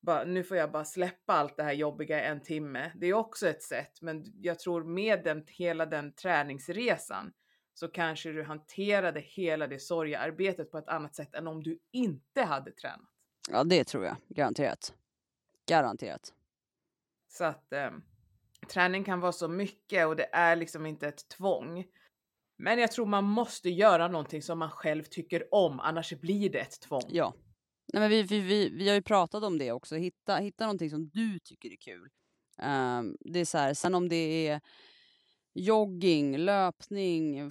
bara, 0.00 0.24
nu 0.24 0.44
får 0.44 0.56
jag 0.56 0.72
bara 0.72 0.84
släppa 0.84 1.32
allt 1.32 1.56
det 1.56 1.62
här 1.62 1.72
jobbiga 1.72 2.24
i 2.24 2.26
en 2.26 2.42
timme. 2.42 2.92
Det 2.94 3.06
är 3.06 3.14
också 3.14 3.48
ett 3.48 3.62
sätt, 3.62 4.02
men 4.02 4.24
jag 4.40 4.58
tror 4.58 4.84
med 4.84 5.24
den, 5.24 5.44
hela 5.48 5.86
den 5.86 6.12
träningsresan 6.12 7.32
så 7.74 7.88
kanske 7.88 8.32
du 8.32 8.42
hanterade 8.42 9.20
hela 9.20 9.66
det 9.66 9.78
sorgearbetet 9.78 10.70
på 10.70 10.78
ett 10.78 10.88
annat 10.88 11.14
sätt 11.14 11.34
än 11.34 11.46
om 11.46 11.62
du 11.62 11.78
inte 11.92 12.42
hade 12.42 12.70
tränat. 12.70 13.10
Ja, 13.50 13.64
det 13.64 13.84
tror 13.84 14.04
jag. 14.04 14.16
Garanterat. 14.28 14.94
Garanterat. 15.66 16.32
Så 17.28 17.44
att 17.44 17.72
eh, 17.72 17.90
träning 18.68 19.04
kan 19.04 19.20
vara 19.20 19.32
så 19.32 19.48
mycket 19.48 20.06
och 20.06 20.16
det 20.16 20.28
är 20.32 20.56
liksom 20.56 20.86
inte 20.86 21.08
ett 21.08 21.28
tvång. 21.28 21.84
Men 22.56 22.78
jag 22.78 22.92
tror 22.92 23.06
man 23.06 23.24
måste 23.24 23.70
göra 23.70 24.08
någonting 24.08 24.42
som 24.42 24.58
man 24.58 24.70
själv 24.70 25.02
tycker 25.02 25.54
om, 25.54 25.80
annars 25.80 26.12
blir 26.12 26.50
det 26.50 26.58
ett 26.58 26.80
tvång. 26.80 27.02
Ja. 27.08 27.34
Nej, 27.92 28.00
men 28.00 28.10
vi, 28.10 28.22
vi, 28.22 28.40
vi, 28.40 28.68
vi 28.68 28.88
har 28.88 28.94
ju 28.94 29.02
pratat 29.02 29.42
om 29.42 29.58
det 29.58 29.72
också. 29.72 29.96
Hitta, 29.96 30.36
hitta 30.36 30.64
någonting 30.64 30.90
som 30.90 31.08
du 31.08 31.38
tycker 31.38 31.72
är 31.72 31.76
kul. 31.76 32.08
Um, 32.62 33.16
det 33.20 33.40
är 33.40 33.44
så 33.44 33.58
här, 33.58 33.74
sen 33.74 33.94
om 33.94 34.08
det 34.08 34.48
är 34.48 34.60
jogging, 35.54 36.38
löpning, 36.38 37.50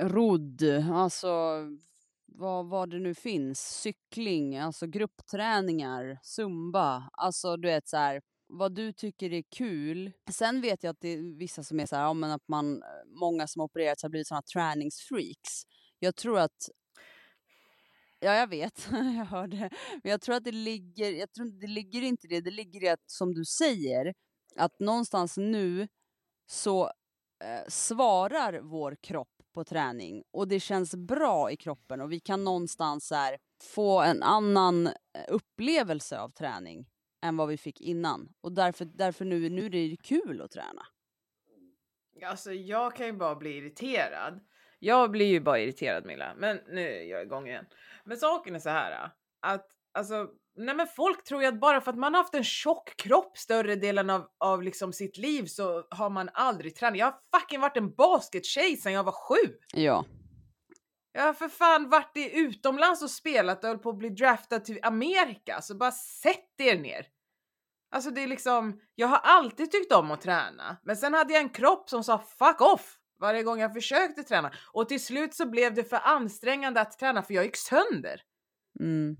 rodd, 0.00 0.62
alltså 0.92 1.30
vad, 2.26 2.66
vad 2.66 2.90
det 2.90 2.98
nu 2.98 3.14
finns, 3.14 3.60
cykling, 3.60 4.58
alltså 4.58 4.86
gruppträningar, 4.86 6.18
zumba, 6.22 7.10
alltså 7.12 7.56
du 7.56 7.68
vet 7.68 7.88
så 7.88 7.96
här, 7.96 8.22
vad 8.52 8.74
du 8.74 8.92
tycker 8.92 9.32
är 9.32 9.42
kul. 9.42 10.12
Sen 10.30 10.60
vet 10.60 10.82
jag 10.82 10.90
att 10.90 11.00
det 11.00 11.08
är 11.08 11.38
vissa 11.38 11.62
som 11.62 11.80
är 11.80 11.86
så 11.86 11.96
här, 11.96 12.02
ja, 12.02 12.14
men 12.14 12.30
att 12.30 12.48
man, 12.48 12.82
eh, 12.82 12.88
många 13.20 13.46
som 13.46 13.62
opererats 13.62 14.02
har 14.02 14.10
blivit 14.10 14.26
såna 14.26 14.42
träningsfreaks. 14.42 15.62
Jag 15.98 16.16
tror 16.16 16.38
att 16.38 16.68
Ja, 18.24 18.34
jag 18.34 18.46
vet. 18.46 18.88
jag 18.90 19.24
hörde. 19.24 19.70
Men 20.02 20.10
jag 20.10 20.20
tror 20.20 20.34
att 20.34 20.44
det 20.44 20.52
ligger, 20.52 21.12
jag 21.12 21.32
tror 21.32 21.60
det 21.60 21.66
ligger 21.66 22.02
inte 22.02 22.28
det, 22.28 22.40
det 22.40 22.50
ligger 22.50 22.84
i 22.84 22.88
att 22.88 23.10
som 23.10 23.34
du 23.34 23.44
säger, 23.44 24.14
att 24.56 24.80
någonstans 24.80 25.36
nu 25.36 25.88
så 26.46 26.84
eh, 27.44 27.68
svarar 27.68 28.60
vår 28.60 28.96
kropp 29.00 29.28
på 29.54 29.64
träning 29.64 30.22
och 30.30 30.48
det 30.48 30.60
känns 30.60 30.94
bra 30.94 31.50
i 31.50 31.56
kroppen 31.56 32.00
och 32.00 32.12
vi 32.12 32.20
kan 32.20 32.44
någonstans 32.44 33.10
här 33.10 33.38
få 33.62 34.00
en 34.00 34.22
annan 34.22 34.86
eh, 34.86 34.92
upplevelse 35.28 36.20
av 36.20 36.30
träning 36.30 36.86
än 37.22 37.36
vad 37.36 37.48
vi 37.48 37.56
fick 37.56 37.80
innan. 37.80 38.28
Och 38.40 38.52
därför, 38.52 38.84
därför 38.84 39.24
nu, 39.24 39.48
nu 39.48 39.66
är 39.66 39.70
det 39.70 39.96
kul 40.02 40.42
att 40.42 40.50
träna. 40.50 40.82
Alltså 42.26 42.52
jag 42.52 42.96
kan 42.96 43.06
ju 43.06 43.12
bara 43.12 43.34
bli 43.34 43.56
irriterad. 43.56 44.40
Jag 44.78 45.10
blir 45.10 45.26
ju 45.26 45.40
bara 45.40 45.60
irriterad 45.60 46.06
Milla, 46.06 46.34
men 46.36 46.60
nu 46.68 46.88
är 46.88 47.02
jag 47.02 47.22
igång 47.22 47.48
igen. 47.48 47.64
Men 48.04 48.16
saken 48.16 48.54
är 48.54 48.58
så 48.58 48.70
här 48.70 49.10
att 49.40 49.66
alltså, 49.92 50.28
nej 50.56 50.74
men 50.74 50.86
folk 50.86 51.24
tror 51.24 51.42
ju 51.42 51.48
att 51.48 51.60
bara 51.60 51.80
för 51.80 51.90
att 51.90 51.98
man 51.98 52.14
har 52.14 52.22
haft 52.22 52.34
en 52.34 52.44
tjock 52.44 52.96
kropp 52.96 53.38
större 53.38 53.76
delen 53.76 54.10
av, 54.10 54.28
av 54.38 54.62
liksom 54.62 54.92
sitt 54.92 55.18
liv 55.18 55.44
så 55.44 55.86
har 55.90 56.10
man 56.10 56.30
aldrig 56.34 56.76
tränat. 56.76 56.98
Jag 56.98 57.06
har 57.06 57.40
fucking 57.40 57.60
varit 57.60 57.76
en 57.76 57.94
baskettjej 57.94 58.76
sedan 58.76 58.92
jag 58.92 59.04
var 59.04 59.12
sju. 59.12 59.54
Ja. 59.74 60.04
Jag 61.12 61.22
har 61.22 61.32
för 61.32 61.48
fan 61.48 61.88
varit 61.88 62.16
i 62.16 62.38
utomlands 62.38 63.02
och 63.02 63.10
spelat 63.10 63.64
och 63.64 63.68
höll 63.68 63.78
på 63.78 63.90
att 63.90 63.98
bli 63.98 64.08
draftad 64.08 64.60
till 64.60 64.78
Amerika, 64.82 65.60
så 65.62 65.74
bara 65.74 65.92
sätt 65.92 66.60
er 66.60 66.78
ner. 66.78 67.06
Alltså 67.90 68.10
det 68.10 68.22
är 68.22 68.26
liksom, 68.26 68.80
jag 68.94 69.08
har 69.08 69.18
alltid 69.18 69.70
tyckt 69.70 69.92
om 69.92 70.10
att 70.10 70.20
träna, 70.20 70.76
men 70.82 70.96
sen 70.96 71.14
hade 71.14 71.32
jag 71.32 71.42
en 71.42 71.48
kropp 71.48 71.88
som 71.88 72.04
sa 72.04 72.18
fuck 72.18 72.60
off 72.60 72.98
varje 73.20 73.42
gång 73.42 73.60
jag 73.60 73.74
försökte 73.74 74.22
träna 74.22 74.52
och 74.72 74.88
till 74.88 75.04
slut 75.04 75.34
så 75.34 75.46
blev 75.46 75.74
det 75.74 75.84
för 75.84 76.00
ansträngande 76.04 76.80
att 76.80 76.98
träna 76.98 77.22
för 77.22 77.34
jag 77.34 77.44
gick 77.44 77.56
sönder. 77.56 78.22
Mm. 78.80 79.16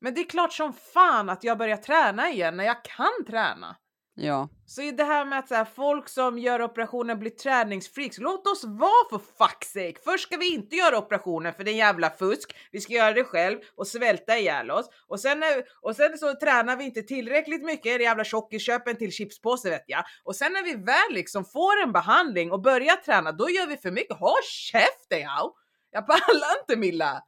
Men 0.00 0.14
det 0.14 0.20
är 0.20 0.28
klart 0.28 0.52
som 0.52 0.72
fan 0.72 1.28
att 1.28 1.44
jag 1.44 1.58
börjar 1.58 1.76
träna 1.76 2.30
igen 2.30 2.56
när 2.56 2.64
jag 2.64 2.84
kan 2.84 3.24
träna. 3.26 3.76
Ja. 4.16 4.48
Så 4.66 4.80
det 4.80 5.04
här 5.04 5.24
med 5.24 5.38
att 5.38 5.48
så 5.48 5.54
här, 5.54 5.64
folk 5.64 6.08
som 6.08 6.38
gör 6.38 6.62
operationer 6.62 7.14
blir 7.14 7.30
träningsfreaks, 7.30 8.18
låt 8.18 8.46
oss 8.46 8.64
vara 8.64 9.08
för 9.10 9.18
fuck's 9.18 9.64
sake! 9.64 10.00
Först 10.04 10.26
ska 10.26 10.36
vi 10.36 10.54
inte 10.54 10.76
göra 10.76 10.98
operationen 10.98 11.54
för 11.54 11.64
det 11.64 11.70
är 11.70 11.74
jävla 11.74 12.10
fusk, 12.10 12.56
vi 12.72 12.80
ska 12.80 12.92
göra 12.92 13.12
det 13.12 13.24
själv 13.24 13.58
och 13.76 13.86
svälta 13.86 14.38
ihjäl 14.38 14.70
oss 14.70 14.90
och 15.08 15.20
sen, 15.20 15.42
och 15.82 15.96
sen 15.96 16.18
så 16.18 16.34
tränar 16.34 16.76
vi 16.76 16.84
inte 16.84 17.02
tillräckligt 17.02 17.64
mycket, 17.64 17.98
det 17.98 18.04
jävla 18.04 18.24
tjockisköp 18.24 18.88
en 18.88 18.96
till 18.96 19.12
chipspåse 19.12 19.70
vet 19.70 19.84
jag. 19.86 20.04
Och 20.24 20.36
sen 20.36 20.52
när 20.52 20.62
vi 20.64 20.74
väl 20.74 21.14
liksom 21.14 21.44
får 21.44 21.82
en 21.82 21.92
behandling 21.92 22.52
och 22.52 22.62
börjar 22.62 22.96
träna, 22.96 23.32
då 23.32 23.50
gör 23.50 23.66
vi 23.66 23.76
för 23.76 23.90
mycket. 23.90 24.16
Håll 24.16 24.42
käften 24.42 25.20
jag! 25.20 25.52
Jag 25.90 26.06
pallar 26.06 26.60
inte 26.60 26.76
Milla! 26.76 27.22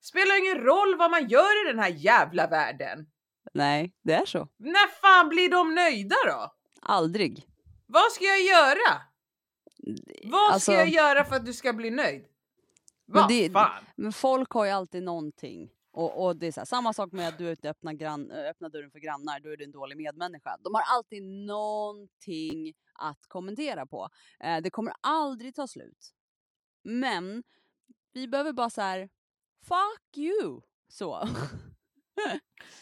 Spelar 0.00 0.38
ingen 0.38 0.64
roll 0.64 0.96
vad 0.98 1.10
man 1.10 1.28
gör 1.28 1.64
i 1.64 1.72
den 1.72 1.78
här 1.78 1.90
jävla 1.90 2.46
världen. 2.46 3.06
Nej, 3.54 3.94
det 4.02 4.12
är 4.14 4.26
så. 4.26 4.48
När 4.56 4.88
fan 5.00 5.28
blir 5.28 5.50
de 5.50 5.74
nöjda 5.74 6.16
då? 6.26 6.52
Aldrig. 6.82 7.46
Vad 7.86 8.12
ska 8.12 8.24
jag 8.24 8.42
göra? 8.42 9.02
Vad 10.24 10.52
Alltså- 10.52 10.72
ska 10.72 10.78
jag 10.78 10.88
göra 10.88 11.24
för 11.24 11.36
att 11.36 11.46
du 11.46 11.52
ska 11.52 11.72
bli 11.72 11.90
nöjd? 11.90 12.24
Vad 13.06 13.28
det- 13.28 13.50
fan? 13.52 13.84
Men 13.96 14.12
folk 14.12 14.50
har 14.50 14.64
ju 14.64 14.70
alltid 14.70 15.02
någonting. 15.02 15.70
Och, 15.92 16.24
och 16.26 16.36
det 16.36 16.46
är 16.46 16.56
här, 16.56 16.64
samma 16.64 16.92
sak 16.92 17.12
med 17.12 17.28
att 17.28 17.38
du 17.38 17.50
inte 17.50 17.70
öppnar, 17.70 17.92
grann, 17.92 18.30
öppnar 18.30 18.68
dörren 18.70 18.90
för 18.90 18.98
grannar, 18.98 19.40
då 19.40 19.50
är 19.50 19.56
du 19.56 19.64
en 19.64 19.72
dålig 19.72 19.96
medmänniska. 19.96 20.56
De 20.60 20.74
har 20.74 20.82
alltid 20.96 21.22
någonting 21.22 22.74
att 22.94 23.26
kommentera 23.28 23.86
på. 23.86 24.08
Eh, 24.40 24.60
det 24.62 24.70
kommer 24.70 24.92
aldrig 25.00 25.54
ta 25.54 25.66
slut. 25.66 26.14
Men 26.84 27.42
vi 28.12 28.28
behöver 28.28 28.52
bara 28.52 28.70
så 28.70 28.80
här, 28.80 29.08
fuck 29.68 30.16
you! 30.16 30.60
Så. 30.88 31.28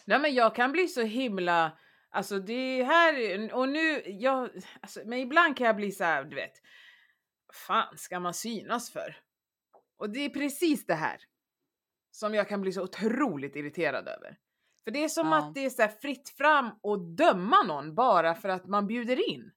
Nej 0.05 0.19
men 0.19 0.35
jag 0.35 0.55
kan 0.55 0.73
bli 0.73 0.89
så 0.89 1.03
himla, 1.03 1.79
alltså 2.11 2.39
det 2.39 2.83
här 2.83 3.15
och 3.55 3.69
nu, 3.69 4.03
jag, 4.07 4.51
alltså, 4.81 5.01
men 5.05 5.19
ibland 5.19 5.57
kan 5.57 5.67
jag 5.67 5.77
bli 5.77 5.93
så 5.93 6.05
här, 6.05 6.25
du 6.25 6.37
vet, 6.37 6.63
fan 7.67 7.99
ska 7.99 8.21
man 8.21 8.35
synas 8.35 8.91
för? 8.91 9.17
Och 9.99 10.11
det 10.11 10.21
är 10.21 10.29
precis 10.31 10.87
det 10.87 10.95
här 10.95 11.21
som 12.11 12.35
jag 12.35 12.49
kan 12.49 12.61
bli 12.61 12.73
så 12.73 12.83
otroligt 12.83 13.57
irriterad 13.57 14.09
över. 14.09 14.39
För 14.85 14.91
det 14.91 15.05
är 15.05 15.09
som 15.09 15.29
Ja. 15.29 15.39
att 15.39 15.55
det 15.55 15.65
är 15.65 15.71
så 15.71 15.89
fritt 15.89 16.29
fram 16.29 16.71
och 16.83 17.01
döma 17.01 17.63
någon 17.63 17.95
bara 17.95 18.35
för 18.35 18.49
att 18.49 18.67
man 18.67 18.87
bjuder 18.87 19.31
in. 19.31 19.53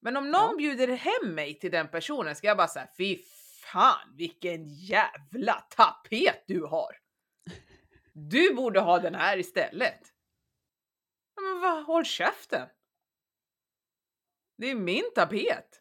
Men 0.00 0.16
om 0.16 0.30
någon 0.30 0.50
Ja. 0.50 0.56
bjuder 0.58 0.88
hem 0.88 1.34
mig 1.34 1.58
till 1.58 1.70
den 1.70 1.88
personen 1.88 2.36
ska 2.36 2.46
jag 2.46 2.56
bara 2.56 2.68
säga 2.68 2.88
fy 2.96 3.18
fan 3.72 4.14
vilken 4.16 4.64
jävla 4.68 5.52
tapet 5.54 6.44
du 6.46 6.62
har. 6.64 7.03
Du 8.14 8.54
borde 8.54 8.80
ha 8.80 8.98
den 8.98 9.14
här 9.14 9.36
istället. 9.38 10.00
Men 11.40 11.60
vad, 11.60 11.84
håll 11.84 12.04
käften. 12.04 12.68
Det 14.58 14.70
är 14.70 14.74
min 14.74 15.04
tapet. 15.14 15.80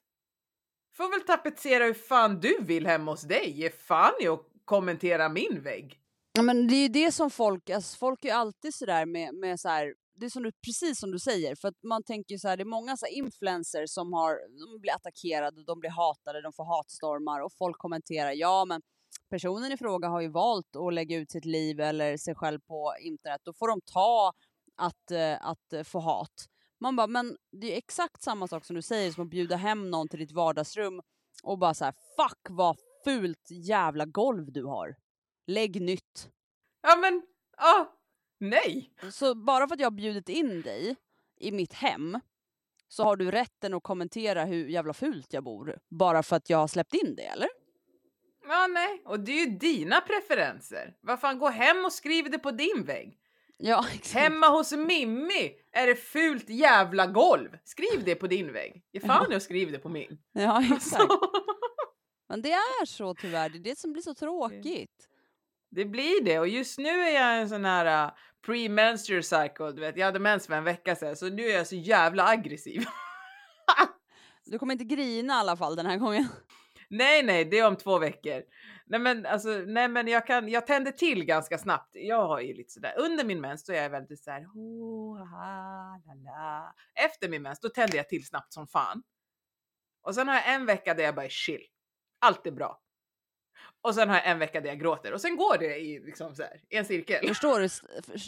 Får 0.98 1.10
väl 1.10 1.22
tapetsera 1.22 1.86
hur 1.86 1.94
fan 1.94 2.40
du 2.40 2.58
vill 2.62 2.88
hemma 2.88 3.12
hos 3.12 3.22
dig. 3.22 3.52
Ge 3.52 3.70
fan 3.70 4.14
i 4.22 4.28
att 4.28 4.46
kommentera 4.66 5.30
min 5.30 5.62
vägg. 5.64 6.00
Ja, 6.34 6.42
men 6.42 6.68
det 6.68 6.76
är 6.76 6.82
ju 6.82 6.88
det 6.88 7.12
som 7.12 7.30
folk, 7.30 7.70
alltså 7.70 7.98
folk 7.98 8.26
är 8.26 8.30
ju 8.30 8.36
alltid 8.36 8.74
sådär 8.74 9.06
med, 9.06 9.36
med 9.36 9.60
så 9.60 9.70
här, 9.70 9.94
det 10.16 10.26
är 10.26 10.30
som 10.30 10.44
du, 10.44 10.52
precis 10.66 11.00
som 11.00 11.12
du 11.12 11.20
säger, 11.20 11.56
för 11.56 11.68
att 11.68 11.84
man 11.84 12.04
tänker 12.04 12.38
så 12.38 12.48
här, 12.48 12.58
det 12.58 12.64
är 12.64 12.66
många 12.66 12.98
så 12.98 13.06
här 13.06 13.14
influencers 13.14 13.90
som 13.90 14.14
har, 14.14 14.32
de 14.74 14.82
blir 14.82 14.96
attackerade, 14.96 15.64
de 15.64 15.80
blir 15.80 15.90
hatade, 15.90 16.42
de 16.42 16.54
får 16.54 16.78
hatstormar 16.78 17.42
och 17.42 17.54
folk 17.58 17.78
kommenterar, 17.78 18.32
ja 18.32 18.66
men 18.66 18.82
personen 19.34 19.72
i 19.72 19.78
fråga 19.78 20.08
har 20.08 20.22
ju 20.22 20.28
valt 20.28 20.76
att 20.76 20.94
lägga 20.94 21.18
ut 21.18 21.32
sitt 21.32 21.46
liv 21.46 21.80
eller 21.80 22.18
sig 22.18 22.36
själv 22.36 22.60
på 22.60 22.94
internet, 23.00 23.42
då 23.44 23.54
får 23.54 23.68
de 23.68 23.82
ta 23.82 24.34
att, 24.76 25.12
eh, 25.12 25.48
att 25.48 25.74
eh, 25.74 25.84
få 25.84 26.00
hat. 26.00 26.50
Man 26.80 26.96
bara, 26.96 27.08
men 27.08 27.38
det 27.52 27.74
är 27.74 27.78
exakt 27.78 28.24
samma 28.24 28.48
sak 28.48 28.66
som 28.66 28.76
du 28.76 28.82
säger 28.82 29.12
som 29.12 29.24
att 29.24 29.30
bjuda 29.30 29.56
hem 29.56 29.92
någon 29.92 30.08
till 30.08 30.20
ditt 30.20 30.32
vardagsrum 30.32 31.02
och 31.44 31.58
bara 31.58 31.74
så 31.74 31.86
här, 31.86 31.92
fuck 31.92 32.48
vad 32.50 32.78
fult 33.04 33.48
jävla 33.50 34.06
golv 34.06 34.52
du 34.52 34.64
har. 34.64 34.96
Lägg 35.48 35.82
nytt. 35.82 36.30
Ja 36.82 36.96
men, 36.96 37.22
ja, 37.58 37.94
nej. 38.40 38.94
Så 39.12 39.36
bara 39.36 39.68
för 39.68 39.76
att 39.76 39.80
jag 39.80 39.86
har 39.86 39.98
bjudit 39.98 40.30
in 40.30 40.62
dig 40.62 40.96
i 41.40 41.52
mitt 41.52 41.74
hem 41.74 42.20
så 42.88 43.04
har 43.04 43.16
du 43.16 43.32
rätten 43.32 43.74
att 43.74 43.84
kommentera 43.84 44.46
hur 44.46 44.68
jävla 44.68 44.94
fult 44.94 45.34
jag 45.34 45.44
bor 45.44 45.80
bara 45.90 46.24
för 46.24 46.36
att 46.36 46.50
jag 46.50 46.58
har 46.58 46.68
släppt 46.68 46.94
in 46.94 47.16
det, 47.16 47.26
eller? 47.26 47.63
Ja 48.48 48.68
nej, 48.68 49.02
och 49.06 49.20
det 49.20 49.32
är 49.32 49.46
ju 49.46 49.58
dina 49.58 50.02
preferenser. 50.02 50.94
Vad 51.02 51.20
fan, 51.20 51.40
gå 51.40 51.50
hem 51.50 51.86
och 51.86 51.94
skriv 51.94 52.32
det 52.32 52.40
på 52.40 52.52
din 52.52 52.84
vägg. 52.86 53.18
Ja, 53.58 53.86
exakt. 53.94 54.14
Hemma 54.14 54.48
hos 54.48 54.72
Mimmi 54.72 55.56
är 55.72 55.88
det 55.88 55.96
fult 55.96 56.50
jävla 56.50 57.08
golv. 57.08 57.58
Skriv 57.64 58.04
det 58.04 58.16
på 58.16 58.28
din 58.28 58.54
vägg. 58.54 58.84
Ge 58.92 59.00
fan 59.00 59.32
i 59.32 59.36
att 59.36 59.44
skriv 59.44 59.72
det 59.72 59.80
på 59.80 59.90
min. 59.90 60.18
Ja, 60.34 60.64
exakt. 60.76 61.04
Men 62.30 62.42
det 62.42 62.52
är 62.52 62.86
så 62.86 63.16
tyvärr, 63.16 63.50
det 63.50 63.58
är 63.58 63.64
det 63.64 63.80
som 63.80 63.94
blir 63.94 64.04
så 64.04 64.14
tråkigt. 64.14 65.10
Det 65.72 65.86
blir 65.86 66.24
det 66.24 66.40
och 66.40 66.48
just 66.48 66.78
nu 66.78 66.90
är 66.90 67.14
jag 67.14 67.42
en 67.42 67.50
sån 67.50 67.66
här 67.66 68.06
uh, 68.06 68.14
pre-menstrual 68.46 69.22
cycle, 69.22 69.72
du 69.72 69.82
vet. 69.82 69.98
Jag 69.98 70.06
hade 70.06 70.20
mens 70.20 70.48
för 70.48 70.54
en 70.54 70.64
vecka 70.64 70.96
sedan 70.96 71.16
så 71.16 71.30
nu 71.30 71.44
är 71.44 71.58
jag 71.58 71.68
så 71.68 71.76
jävla 71.76 72.28
aggressiv. 72.28 72.86
Du 74.46 74.60
kommer 74.60 74.74
inte 74.74 74.86
grina 74.86 75.34
i 75.34 75.38
alla 75.38 75.58
fall 75.58 75.76
den 75.76 75.86
här 75.86 75.98
gången. 75.98 76.28
Nej, 76.94 77.24
nej, 77.24 77.46
det 77.46 77.60
är 77.60 77.68
om 77.68 77.76
två 77.76 78.00
veckor. 78.00 78.44
Nej, 78.86 79.00
men 79.00 79.26
alltså, 79.26 79.50
nej, 79.50 79.88
men 79.88 80.08
jag 80.08 80.28
kan. 80.28 80.50
Jag 80.50 80.68
tänder 80.68 80.92
till 80.92 81.26
ganska 81.26 81.58
snabbt. 81.58 81.90
Jag 81.94 82.28
har 82.28 82.40
ju 82.40 82.54
lite 82.54 82.74
sådär 82.74 82.94
under 82.98 83.26
min 83.26 83.42
mens, 83.42 83.66
då 83.66 83.74
är 83.74 83.82
jag 83.82 83.90
väldigt 83.90 84.24
så 84.24 84.32
här. 84.32 84.42
Oh, 84.42 85.18
ha, 85.18 86.02
la, 86.06 86.14
la. 86.14 86.76
Efter 87.06 87.30
min 87.30 87.42
mens, 87.42 87.60
då 87.60 87.70
tänder 87.70 87.98
jag 87.98 88.10
till 88.10 88.28
snabbt 88.28 88.54
som 88.54 88.68
fan. 88.68 89.04
Och 90.04 90.16
sen 90.16 90.28
har 90.28 90.36
jag 90.36 90.54
en 90.54 90.66
vecka 90.66 90.94
där 90.94 91.04
jag 91.04 91.16
bara 91.16 91.26
är 91.26 91.30
chill. 91.30 91.66
Allt 92.20 92.48
är 92.48 92.52
bra. 92.52 92.80
Och 93.82 93.96
sen 93.96 94.10
har 94.10 94.16
jag 94.16 94.28
en 94.28 94.40
vecka 94.40 94.62
där 94.62 94.70
jag 94.70 94.80
gråter 94.80 95.14
och 95.14 95.22
sen 95.22 95.36
går 95.36 95.58
det 95.58 95.78
i 95.78 96.00
liksom 96.00 96.36
så 96.36 96.42
här, 96.44 96.62
i 96.70 96.76
en 96.76 96.86
cirkel. 96.86 97.28
Förstår, 97.28 97.60
du, 97.60 97.70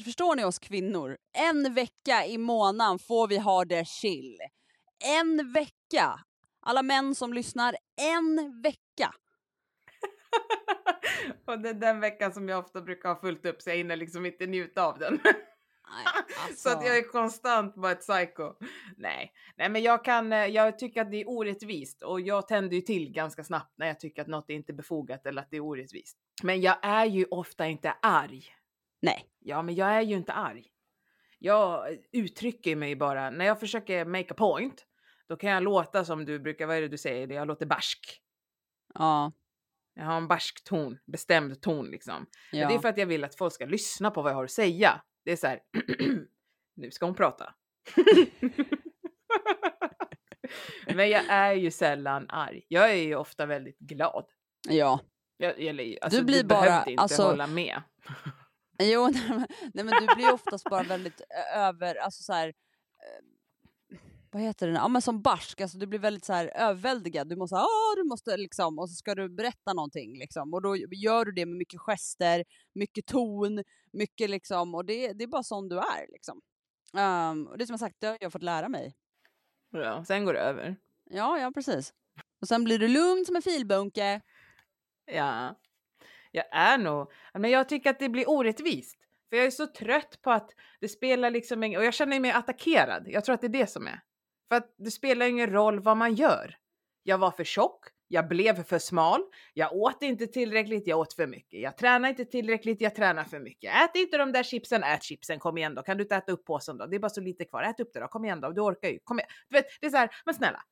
förstår 0.03 0.35
ni 0.35 0.43
oss 0.43 0.59
kvinnor? 0.59 1.17
En 1.37 1.73
vecka 1.73 2.25
i 2.25 2.37
månaden 2.37 2.99
får 2.99 3.27
vi 3.27 3.37
ha 3.37 3.65
det 3.65 3.87
chill. 3.87 4.37
En 5.03 5.53
vecka! 5.53 6.19
Alla 6.67 6.83
män 6.83 7.15
som 7.15 7.33
lyssnar, 7.33 7.75
en 8.01 8.61
vecka! 8.61 9.13
och 11.45 11.59
det 11.59 11.69
är 11.69 11.73
den 11.73 11.99
veckan 11.99 12.33
som 12.33 12.49
jag 12.49 12.59
ofta 12.59 12.81
brukar 12.81 13.09
ha 13.09 13.21
fullt 13.21 13.45
upp 13.45 13.61
så 13.61 13.69
jag 13.69 13.77
hinner 13.77 13.95
liksom 13.95 14.25
inte 14.25 14.47
njuta 14.47 14.83
av 14.83 14.99
den. 14.99 15.19
Nej, 15.23 16.05
Så 16.55 16.69
att 16.69 16.75
alltså. 16.75 16.87
jag 16.89 16.97
är 16.97 17.07
konstant 17.07 17.75
bara 17.75 17.91
ett 17.91 17.99
psycho. 18.01 18.53
Nej, 18.97 19.31
nej, 19.57 19.69
men 19.69 19.83
jag 19.83 20.05
kan. 20.05 20.33
eh, 20.33 20.45
Jag 20.45 20.79
tycker 20.79 21.01
att 21.01 21.11
det 21.11 21.21
är 21.21 21.29
orättvist 21.29 22.03
och 22.03 22.21
jag 22.21 22.47
tänder 22.47 22.75
ju 22.75 22.81
till 22.81 23.11
ganska 23.11 23.43
snabbt 23.43 23.73
när 23.77 23.87
jag 23.87 23.99
tycker 23.99 24.21
att 24.21 24.27
något 24.27 24.49
är 24.49 24.53
inte 24.53 24.73
befogat 24.73 25.25
eller 25.25 25.41
att 25.41 25.51
det 25.51 25.57
är 25.57 25.61
orättvist. 25.61 26.17
Men 26.43 26.61
jag 26.61 26.77
är 26.81 27.05
ju 27.05 27.25
ofta 27.31 27.67
inte 27.67 27.91
arg. 28.01 28.45
Nej. 29.01 29.25
Ja, 29.39 29.61
men 29.61 29.75
jag 29.75 29.87
är 29.89 30.01
ju 30.01 30.15
inte 30.15 30.33
arg. 30.33 30.67
Jag 31.39 31.97
uttrycker 32.11 32.75
mig 32.75 32.95
bara 32.95 33.29
när 33.29 33.45
jag 33.45 33.59
försöker 33.59 34.05
make 34.05 34.31
a 34.31 34.35
point. 34.37 34.85
Då 35.27 35.35
kan 35.37 35.49
jag 35.49 35.63
låta 35.63 36.05
som 36.05 36.25
du 36.25 36.39
brukar. 36.39 36.67
Vad 36.67 36.77
är 36.77 36.81
det 36.81 36.87
du 36.87 36.97
säger? 36.97 37.27
Jag 37.31 37.47
låter 37.47 37.65
barsk. 37.65 38.21
Ja. 38.93 39.31
Jag 39.93 40.05
har 40.05 40.17
en 40.17 40.27
barsk 40.27 40.63
ton, 40.63 40.97
bestämd 41.05 41.61
ton 41.61 41.85
liksom. 41.85 42.25
Men 42.51 42.61
ja. 42.61 42.67
det 42.67 42.73
är 42.75 42.79
för 42.79 42.89
att 42.89 42.97
jag 42.97 43.05
vill 43.05 43.23
att 43.23 43.35
folk 43.35 43.53
ska 43.53 43.65
lyssna 43.65 44.11
på 44.11 44.21
vad 44.21 44.31
jag 44.31 44.35
har 44.35 44.43
att 44.43 44.51
säga. 44.51 45.01
Det 45.25 45.31
är 45.31 45.35
så 45.35 45.47
här. 45.47 45.59
nu 46.75 46.91
ska 46.91 47.05
hon 47.05 47.15
prata. 47.15 47.53
Men 50.95 51.09
jag 51.09 51.23
är 51.29 51.53
ju 51.53 51.71
sällan 51.71 52.29
arg. 52.29 52.65
Jag 52.67 52.91
är 52.91 52.95
ju 52.95 53.15
ofta 53.15 53.45
väldigt 53.45 53.79
glad. 53.79 54.25
ja. 54.69 54.99
Jag, 55.37 55.59
eller, 55.61 56.03
alltså, 56.03 56.23
blir 56.23 56.41
du 56.41 56.47
bara- 56.47 56.85
inte 56.85 57.01
alltså- 57.01 57.23
hålla 57.23 57.47
med. 57.47 57.81
Jo, 58.79 59.07
nej 59.29 59.45
nej 59.73 59.85
men 59.85 60.05
du 60.07 60.15
blir 60.15 60.33
oftast 60.33 60.69
bara 60.69 60.83
väldigt 60.83 61.21
över, 61.55 61.95
alltså 61.95 62.23
så 62.23 62.33
här, 62.33 62.53
vad 64.35 64.43
heter 64.43 64.67
det, 64.67 64.73
ja 64.73 64.87
men 64.87 65.01
som 65.01 65.21
barsk, 65.21 65.61
alltså 65.61 65.77
du 65.77 65.87
blir 65.87 65.99
väldigt 65.99 66.25
så 66.25 66.33
här 66.33 66.51
överväldigad. 66.55 67.29
Du 67.29 67.35
måste, 67.35 67.55
ah, 67.55 67.95
du 67.95 68.03
måste 68.03 68.37
liksom, 68.37 68.79
och 68.79 68.89
så 68.89 68.95
ska 68.95 69.15
du 69.15 69.29
berätta 69.29 69.73
någonting 69.73 70.17
liksom. 70.19 70.53
Och 70.53 70.61
då 70.61 70.77
gör 70.77 71.25
du 71.25 71.31
det 71.31 71.45
med 71.45 71.57
mycket 71.57 71.81
gester, 71.81 72.43
mycket 72.73 73.05
ton, 73.05 73.63
mycket 73.93 74.29
liksom, 74.29 74.75
och 74.75 74.85
det, 74.85 75.13
det 75.13 75.23
är 75.23 75.27
bara 75.27 75.43
sån 75.43 75.69
du 75.69 75.77
är 75.77 76.11
liksom. 76.11 76.41
Ehm, 76.97 77.47
och 77.47 77.57
det 77.57 77.65
som 77.67 77.73
jag 77.73 77.79
sagt, 77.79 77.95
det 77.99 78.07
har 78.07 78.17
jag 78.19 78.31
fått 78.31 78.43
lära 78.43 78.69
mig. 78.69 78.95
Ja, 79.71 80.05
sen 80.05 80.25
går 80.25 80.33
det 80.33 80.39
över. 80.39 80.75
Ja, 81.03 81.39
ja 81.39 81.51
precis. 81.51 81.93
Och 82.41 82.47
sen 82.47 82.63
blir 82.63 82.79
du 82.79 82.87
lugn 82.87 83.25
som 83.25 83.35
en 83.35 83.41
filbunke. 83.41 84.21
Ja, 85.05 85.59
jag 86.31 86.45
är 86.51 86.77
nog, 86.77 87.11
men 87.33 87.51
jag 87.51 87.69
tycker 87.69 87.89
att 87.89 87.99
det 87.99 88.09
blir 88.09 88.29
orättvist. 88.29 88.97
För 89.29 89.37
jag 89.37 89.45
är 89.45 89.51
så 89.51 89.67
trött 89.67 90.21
på 90.21 90.31
att 90.31 90.49
det 90.79 90.87
spelar 90.87 91.31
liksom 91.31 91.63
ingen, 91.63 91.79
och 91.79 91.85
jag 91.85 91.93
känner 91.93 92.19
mig 92.19 92.31
attackerad. 92.31 93.03
Jag 93.07 93.25
tror 93.25 93.33
att 93.33 93.41
det 93.41 93.47
är 93.47 93.59
det 93.59 93.67
som 93.67 93.87
är. 93.87 94.01
För 94.49 94.55
att 94.55 94.75
det 94.77 94.91
spelar 94.91 95.25
ingen 95.25 95.49
roll 95.49 95.79
vad 95.79 95.97
man 95.97 96.15
gör. 96.15 96.55
Jag 97.03 97.17
var 97.17 97.31
för 97.31 97.43
tjock, 97.43 97.85
jag 98.07 98.27
blev 98.27 98.63
för 98.63 98.79
smal, 98.79 99.21
jag 99.53 99.73
åt 99.73 100.03
inte 100.03 100.27
tillräckligt, 100.27 100.87
jag 100.87 100.99
åt 100.99 101.13
för 101.13 101.27
mycket. 101.27 101.61
Jag 101.61 101.77
tränade 101.77 102.09
inte 102.09 102.25
tillräckligt, 102.25 102.81
jag 102.81 102.95
tränar 102.95 103.23
för 103.23 103.39
mycket. 103.39 103.73
Ät 103.83 103.95
inte 103.95 104.17
de 104.17 104.31
där 104.31 104.43
chipsen, 104.43 104.83
ät 104.83 105.03
chipsen, 105.03 105.39
kom 105.39 105.57
igen 105.57 105.75
då. 105.75 105.81
Kan 105.83 105.97
du 105.97 106.03
inte 106.03 106.15
äta 106.15 106.31
upp 106.31 106.45
påsen 106.45 106.77
då? 106.77 106.85
Det 106.85 106.95
är 106.95 106.99
bara 106.99 107.09
så 107.09 107.21
lite 107.21 107.45
kvar, 107.45 107.63
ät 107.63 107.79
upp 107.79 107.93
det 107.93 107.99
då, 107.99 108.07
kom 108.07 108.25
igen 108.25 108.41
då, 108.41 108.49
du 108.51 108.61
orkar 108.61 108.89
ju. 108.89 108.99
Kom 109.03 109.19
igen. 109.19 109.29
Du 109.49 109.57
vet, 109.57 109.65
det 109.81 109.87
är 109.87 109.91
så 109.91 109.97
här, 109.97 110.09
men 110.25 110.33
snälla, 110.35 110.63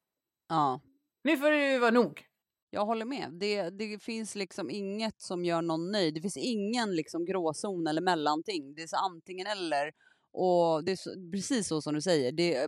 Ja. 0.49 0.81
nu 1.23 1.38
får 1.38 1.51
det 1.51 1.71
ju 1.73 1.79
vara 1.79 1.91
nog. 1.91 2.21
Jag 2.69 2.86
håller 2.86 3.05
med. 3.05 3.29
Det, 3.39 3.69
det 3.69 4.03
finns 4.03 4.36
liksom 4.36 4.69
inget 4.69 5.21
som 5.21 5.45
gör 5.45 5.62
någon 5.62 5.91
nöjd. 5.91 6.13
Det 6.13 6.21
finns 6.21 6.38
ingen 6.38 6.95
liksom 6.95 7.25
gråzon 7.25 7.88
eller 7.88 8.01
mellanting. 8.01 8.75
Det 8.75 8.81
är 8.83 8.88
så 8.88 8.95
antingen 8.97 9.47
eller. 9.47 9.91
Och 10.31 10.83
det 10.83 10.91
är 10.91 10.95
så, 10.95 11.09
precis 11.31 11.67
så 11.67 11.81
som 11.81 11.93
du 11.93 12.01
säger. 12.01 12.31
Det, 12.31 12.67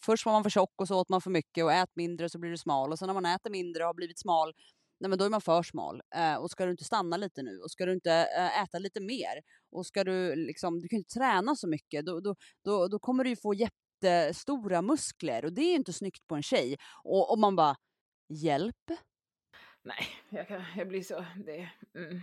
först 0.00 0.26
var 0.26 0.32
man 0.32 0.42
för 0.42 0.50
tjock 0.50 0.72
och 0.76 0.88
så 0.88 1.00
åt 1.00 1.08
man 1.08 1.20
för 1.20 1.30
mycket 1.30 1.64
och 1.64 1.72
ät 1.72 1.90
mindre 1.96 2.28
så 2.28 2.38
blir 2.38 2.50
du 2.50 2.56
smal. 2.56 2.92
Och 2.92 2.98
sen 2.98 3.06
när 3.06 3.14
man 3.14 3.26
äter 3.26 3.50
mindre 3.50 3.82
och 3.82 3.86
har 3.86 3.94
blivit 3.94 4.18
smal, 4.18 4.52
nej 5.00 5.08
men 5.08 5.18
då 5.18 5.24
är 5.24 5.30
man 5.30 5.40
för 5.40 5.62
smal. 5.62 6.02
Eh, 6.14 6.34
och 6.34 6.50
ska 6.50 6.64
du 6.64 6.70
inte 6.70 6.84
stanna 6.84 7.16
lite 7.16 7.42
nu? 7.42 7.58
Och 7.58 7.70
ska 7.70 7.86
du 7.86 7.92
inte 7.92 8.12
eh, 8.12 8.62
äta 8.62 8.78
lite 8.78 9.00
mer? 9.00 9.42
Och 9.70 9.86
ska 9.86 10.04
du 10.04 10.34
liksom, 10.36 10.80
du 10.80 10.88
kan 10.88 10.96
ju 10.96 11.00
inte 11.00 11.14
träna 11.14 11.56
så 11.56 11.68
mycket. 11.68 12.06
Då, 12.06 12.20
då, 12.20 12.34
då, 12.64 12.88
då 12.88 12.98
kommer 12.98 13.24
du 13.24 13.30
ju 13.30 13.36
få 13.36 13.54
jättestora 13.54 14.82
muskler 14.82 15.44
och 15.44 15.52
det 15.52 15.62
är 15.62 15.70
ju 15.70 15.76
inte 15.76 15.92
snyggt 15.92 16.26
på 16.26 16.34
en 16.34 16.42
tjej. 16.42 16.76
Och, 17.04 17.32
och 17.32 17.38
man 17.38 17.56
bara, 17.56 17.76
hjälp? 18.28 18.90
Nej, 19.82 20.06
jag, 20.28 20.48
kan, 20.48 20.64
jag 20.76 20.88
blir 20.88 21.02
så... 21.02 21.24
Det, 21.46 21.70
mm. 21.94 22.20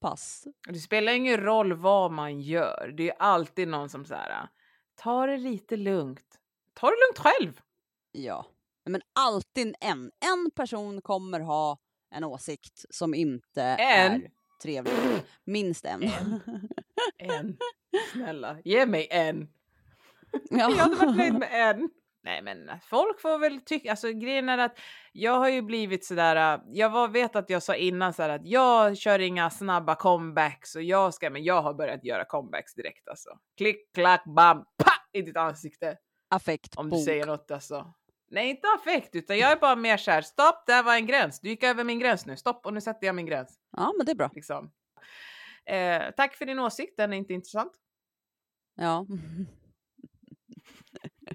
Pass. 0.00 0.46
Det 0.68 0.78
spelar 0.78 1.12
ingen 1.12 1.36
roll 1.36 1.72
vad 1.72 2.12
man 2.12 2.40
gör. 2.40 2.94
Det 2.96 3.10
är 3.10 3.16
alltid 3.18 3.68
någon 3.68 3.88
som 3.88 4.04
så 4.04 4.14
här. 4.14 4.48
Ta 4.94 5.26
det 5.26 5.36
lite 5.36 5.76
lugnt. 5.76 6.38
Ta 6.74 6.86
det 6.86 6.96
lugnt 6.96 7.18
själv. 7.18 7.60
Ja. 8.12 8.46
Men 8.84 9.02
alltid 9.12 9.74
en. 9.80 10.10
En 10.20 10.50
person 10.50 11.00
kommer 11.02 11.40
ha 11.40 11.78
en 12.10 12.24
åsikt 12.24 12.84
som 12.90 13.14
inte 13.14 13.62
En? 13.62 14.12
är 14.12 14.30
trevlig. 14.62 14.94
Minst 15.44 15.84
en. 15.84 16.02
En. 16.02 16.40
En. 17.18 17.56
Snälla, 18.12 18.58
ge 18.64 18.86
mig 18.86 19.08
en. 19.10 19.48
ja. 20.32 20.38
Jag 20.50 20.70
hade 20.70 20.94
varit 20.96 21.16
nöjd 21.16 21.34
med 21.38 21.48
en. 21.52 21.90
Nej 22.24 22.42
men 22.42 22.70
folk 22.82 23.20
får 23.20 23.38
väl 23.38 23.60
tycka, 23.60 23.90
alltså 23.90 24.12
grejen 24.12 24.48
är 24.48 24.58
att 24.58 24.78
jag 25.12 25.38
har 25.38 25.48
ju 25.48 25.62
blivit 25.62 26.04
sådär, 26.04 26.54
äh, 26.54 26.60
jag 26.66 26.90
var, 26.90 27.08
vet 27.08 27.36
att 27.36 27.50
jag 27.50 27.62
sa 27.62 27.74
innan 27.74 28.12
så 28.12 28.22
här 28.22 28.28
att 28.28 28.46
jag 28.46 28.96
kör 28.96 29.18
inga 29.18 29.50
snabba 29.50 29.94
comebacks 29.94 30.76
och 30.76 30.82
jag 30.82 31.14
ska, 31.14 31.30
men 31.30 31.44
jag 31.44 31.62
har 31.62 31.74
börjat 31.74 32.04
göra 32.04 32.24
comebacks 32.24 32.74
direkt 32.74 33.08
alltså. 33.08 33.30
Klick, 33.56 33.94
klack, 33.94 34.24
bam, 34.24 34.58
pa! 34.58 34.92
I 35.12 35.22
ditt 35.22 35.36
ansikte. 35.36 35.96
Affekt. 36.30 36.76
Om 36.76 36.86
du 36.86 36.90
bok. 36.90 37.04
säger 37.04 37.26
något 37.26 37.50
alltså. 37.50 37.94
Nej, 38.30 38.50
inte 38.50 38.68
affekt, 38.68 39.14
utan 39.14 39.38
jag 39.38 39.52
är 39.52 39.56
bara 39.56 39.76
mer 39.76 39.96
såhär, 39.96 40.22
stopp, 40.22 40.66
där 40.66 40.82
var 40.82 40.94
en 40.94 41.06
gräns. 41.06 41.40
Du 41.40 41.48
gick 41.48 41.62
över 41.62 41.84
min 41.84 41.98
gräns 41.98 42.26
nu, 42.26 42.36
stopp 42.36 42.66
och 42.66 42.74
nu 42.74 42.80
sätter 42.80 43.06
jag 43.06 43.14
min 43.14 43.26
gräns. 43.26 43.60
Ja, 43.76 43.92
men 43.96 44.06
det 44.06 44.12
är 44.12 44.16
bra. 44.16 44.30
Liksom. 44.34 44.72
Eh, 45.66 46.02
tack 46.16 46.34
för 46.34 46.46
din 46.46 46.58
åsikt, 46.58 46.96
den 46.96 47.12
är 47.12 47.16
inte 47.16 47.32
intressant. 47.32 47.72
Ja. 48.76 49.06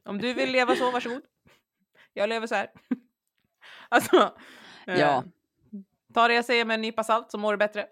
Om 0.05 0.17
du 0.17 0.33
vill 0.33 0.51
leva 0.51 0.75
så, 0.75 0.91
varsågod. 0.91 1.21
Jag 2.13 2.29
lever 2.29 2.47
så 2.47 2.55
här. 2.55 2.71
alltså, 3.89 4.35
eh, 4.87 4.99
Ja. 4.99 5.23
Ta 6.13 6.27
det 6.27 6.33
jag 6.33 6.45
säger 6.45 6.65
med 6.65 6.73
en 6.75 6.81
nypa 6.81 7.03
salt 7.03 7.31
så 7.31 7.37
mår 7.37 7.53
du 7.53 7.57
bättre. 7.57 7.87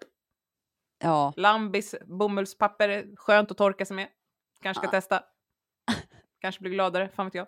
Ja. 0.98 1.32
Lambis 1.36 1.94
bomullspapper, 2.06 2.88
är 2.88 3.16
skönt 3.16 3.50
att 3.50 3.56
torka 3.58 3.84
sig 3.86 3.96
med. 3.96 4.08
Kanske 4.62 4.78
ska 4.80 4.86
Ja. 4.86 4.90
testa. 4.90 5.24
Kanske 6.40 6.60
blir 6.60 6.70
gladare, 6.72 7.08
fan 7.08 7.26
vet 7.26 7.34
jag. 7.34 7.46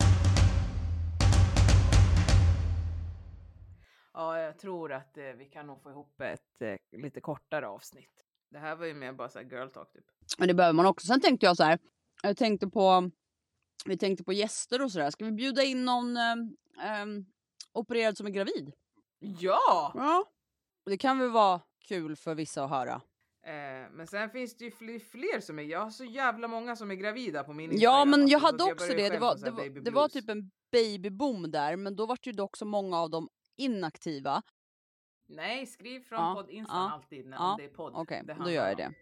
Ja, 4.13 4.39
jag 4.39 4.57
tror 4.59 4.91
att 4.93 5.17
eh, 5.17 5.23
vi 5.23 5.45
kan 5.45 5.67
nog 5.67 5.81
få 5.83 5.89
ihop 5.89 6.21
ett 6.21 6.61
eh, 6.61 6.99
lite 6.99 7.21
kortare 7.21 7.67
avsnitt. 7.67 8.25
Det 8.51 8.59
här 8.59 8.75
var 8.75 8.85
ju 8.85 8.93
mer 8.93 9.13
bara 9.13 9.29
så 9.29 9.39
här 9.39 9.45
girl 9.45 9.67
talk 9.69 9.91
typ. 9.93 10.05
Men 10.37 10.47
det 10.47 10.53
behöver 10.53 10.73
man 10.73 10.85
också. 10.85 11.07
Sen 11.07 11.21
tänkte 11.21 11.45
jag 11.45 11.57
så 11.57 11.63
här. 11.63 11.79
Jag 12.23 12.37
tänkte 12.37 12.67
på. 12.67 13.11
Vi 13.85 13.97
tänkte 13.97 14.23
på 14.23 14.33
gäster 14.33 14.81
och 14.81 14.91
sådär. 14.91 15.11
Ska 15.11 15.25
vi 15.25 15.31
bjuda 15.31 15.63
in 15.63 15.85
någon 15.85 16.17
um, 16.17 17.25
opererad 17.71 18.17
som 18.17 18.27
är 18.27 18.31
gravid? 18.31 18.71
Ja! 19.19 19.91
Ja. 19.95 20.25
Det 20.85 20.97
kan 20.97 21.19
väl 21.19 21.29
vara 21.29 21.61
kul 21.87 22.15
för 22.15 22.35
vissa 22.35 22.63
att 22.63 22.69
höra. 22.69 23.01
Eh, 23.45 23.91
men 23.91 24.07
sen 24.07 24.29
finns 24.29 24.57
det 24.57 24.65
ju 24.65 24.71
fler, 24.71 24.99
fler 24.99 25.39
som 25.39 25.59
är, 25.59 25.63
jag 25.63 25.79
har 25.79 25.89
så 25.89 26.03
jävla 26.03 26.47
många 26.47 26.75
som 26.75 26.91
är 26.91 26.95
gravida 26.95 27.43
på 27.43 27.53
min 27.53 27.69
Ja, 27.69 27.73
Instagram, 27.73 28.09
men 28.09 28.27
jag 28.27 28.43
alltså, 28.43 28.57
så 28.57 28.63
hade 28.63 28.73
också 28.73 28.87
börjar 28.87 29.09
det. 29.09 29.15
Det 29.15 29.19
var, 29.19 29.35
det, 29.35 29.51
var, 29.51 29.81
det 29.81 29.91
var 29.91 30.07
typ 30.07 30.29
en 30.29 30.51
babyboom 30.71 31.51
där, 31.51 31.75
men 31.75 31.95
då 31.95 32.05
var 32.05 32.17
det 32.21 32.29
ju 32.29 32.31
dock 32.31 32.57
så 32.57 32.65
många 32.65 32.99
av 32.99 33.09
dem 33.09 33.29
inaktiva. 33.57 34.41
Nej, 35.27 35.65
skriv 35.65 36.01
från 36.01 36.19
Ja, 36.19 36.33
podd 36.35 36.49
Insta 36.49 36.73
ja, 36.75 36.91
alltid 36.91 37.25
när 37.27 37.37
ja, 37.37 37.55
det 37.57 37.65
är 37.65 37.69
podd. 37.69 37.93
Okej, 37.95 38.23
det 38.25 38.37
då 38.43 38.51
gör 38.51 38.67
jag 38.67 38.77
det. 38.77 38.93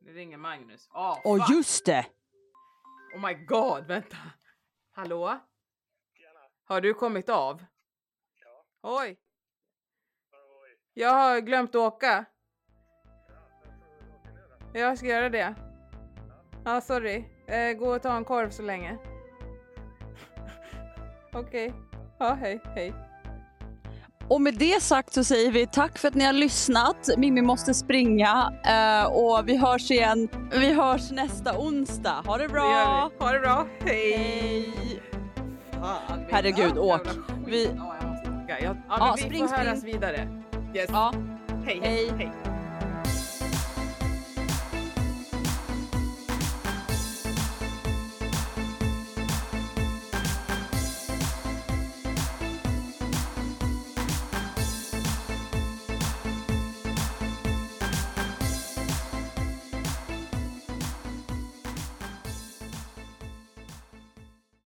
Nu 0.00 0.12
ringer 0.12 0.36
Magnus. 0.36 0.88
Åh, 0.94 1.18
Åh 1.24 1.38
fuck! 1.38 1.56
just 1.56 1.86
det! 1.86 2.06
Oh 3.16 3.20
my 3.28 3.34
god, 3.34 3.86
vänta. 3.86 4.16
Hallå? 4.92 5.38
Har 6.64 6.80
du 6.80 6.94
kommit 6.94 7.28
av? 7.28 7.64
Ja. 8.34 8.64
Oj. 8.82 9.18
Jag 10.94 11.12
har 11.12 11.40
glömt 11.40 11.74
åka. 11.74 12.24
Jag 14.74 14.98
ska 14.98 15.06
göra 15.06 15.28
det. 15.28 15.54
Ja, 16.64 16.80
sorry. 16.80 17.24
Eh, 17.46 17.72
gå 17.72 17.94
och 17.94 18.02
ta 18.02 18.16
en 18.16 18.24
korv 18.24 18.50
så 18.50 18.62
länge. 18.62 18.98
Okej. 21.32 21.74
Ja, 22.18 22.32
hej, 22.32 22.60
hej. 22.64 23.05
Och 24.28 24.40
med 24.40 24.54
det 24.54 24.82
sagt 24.82 25.12
så 25.14 25.24
säger 25.24 25.52
vi 25.52 25.66
tack 25.66 25.98
för 25.98 26.08
att 26.08 26.14
ni 26.14 26.24
har 26.24 26.32
lyssnat. 26.32 27.08
Mimmi 27.18 27.42
måste 27.42 27.74
springa 27.74 28.52
eh, 28.64 29.06
och 29.12 29.48
vi 29.48 29.56
hörs 29.56 29.90
igen. 29.90 30.28
Vi 30.50 30.72
hörs 30.72 31.10
nästa 31.10 31.58
onsdag. 31.58 32.22
Ha 32.26 32.36
det 32.36 32.42
Det 32.42 32.48
bra! 32.48 33.10
vi. 33.18 33.24
Ha 33.24 33.32
det 33.32 33.40
bra. 33.40 33.66
Hej! 33.84 34.12
Hej! 34.16 35.02
Fan, 35.72 36.24
Herregud, 36.30 36.78
åk. 36.78 37.00
Vi- 37.46 37.70
Ja, 37.76 37.94
jag 38.00 38.10
måste 38.10 38.30
åka. 38.30 38.60
Ja, 38.60 38.74
ja, 38.88 38.96
Ja, 38.98 39.12
vi 39.16 39.22
spring, 39.22 39.48
får 39.48 39.56
höras 39.56 39.78
spring. 39.80 39.92
vidare. 39.94 40.28
Yes. 40.74 40.86
Ja, 40.92 41.12
Hej. 41.64 41.80
hej. 41.82 42.10
hej. 42.18 42.30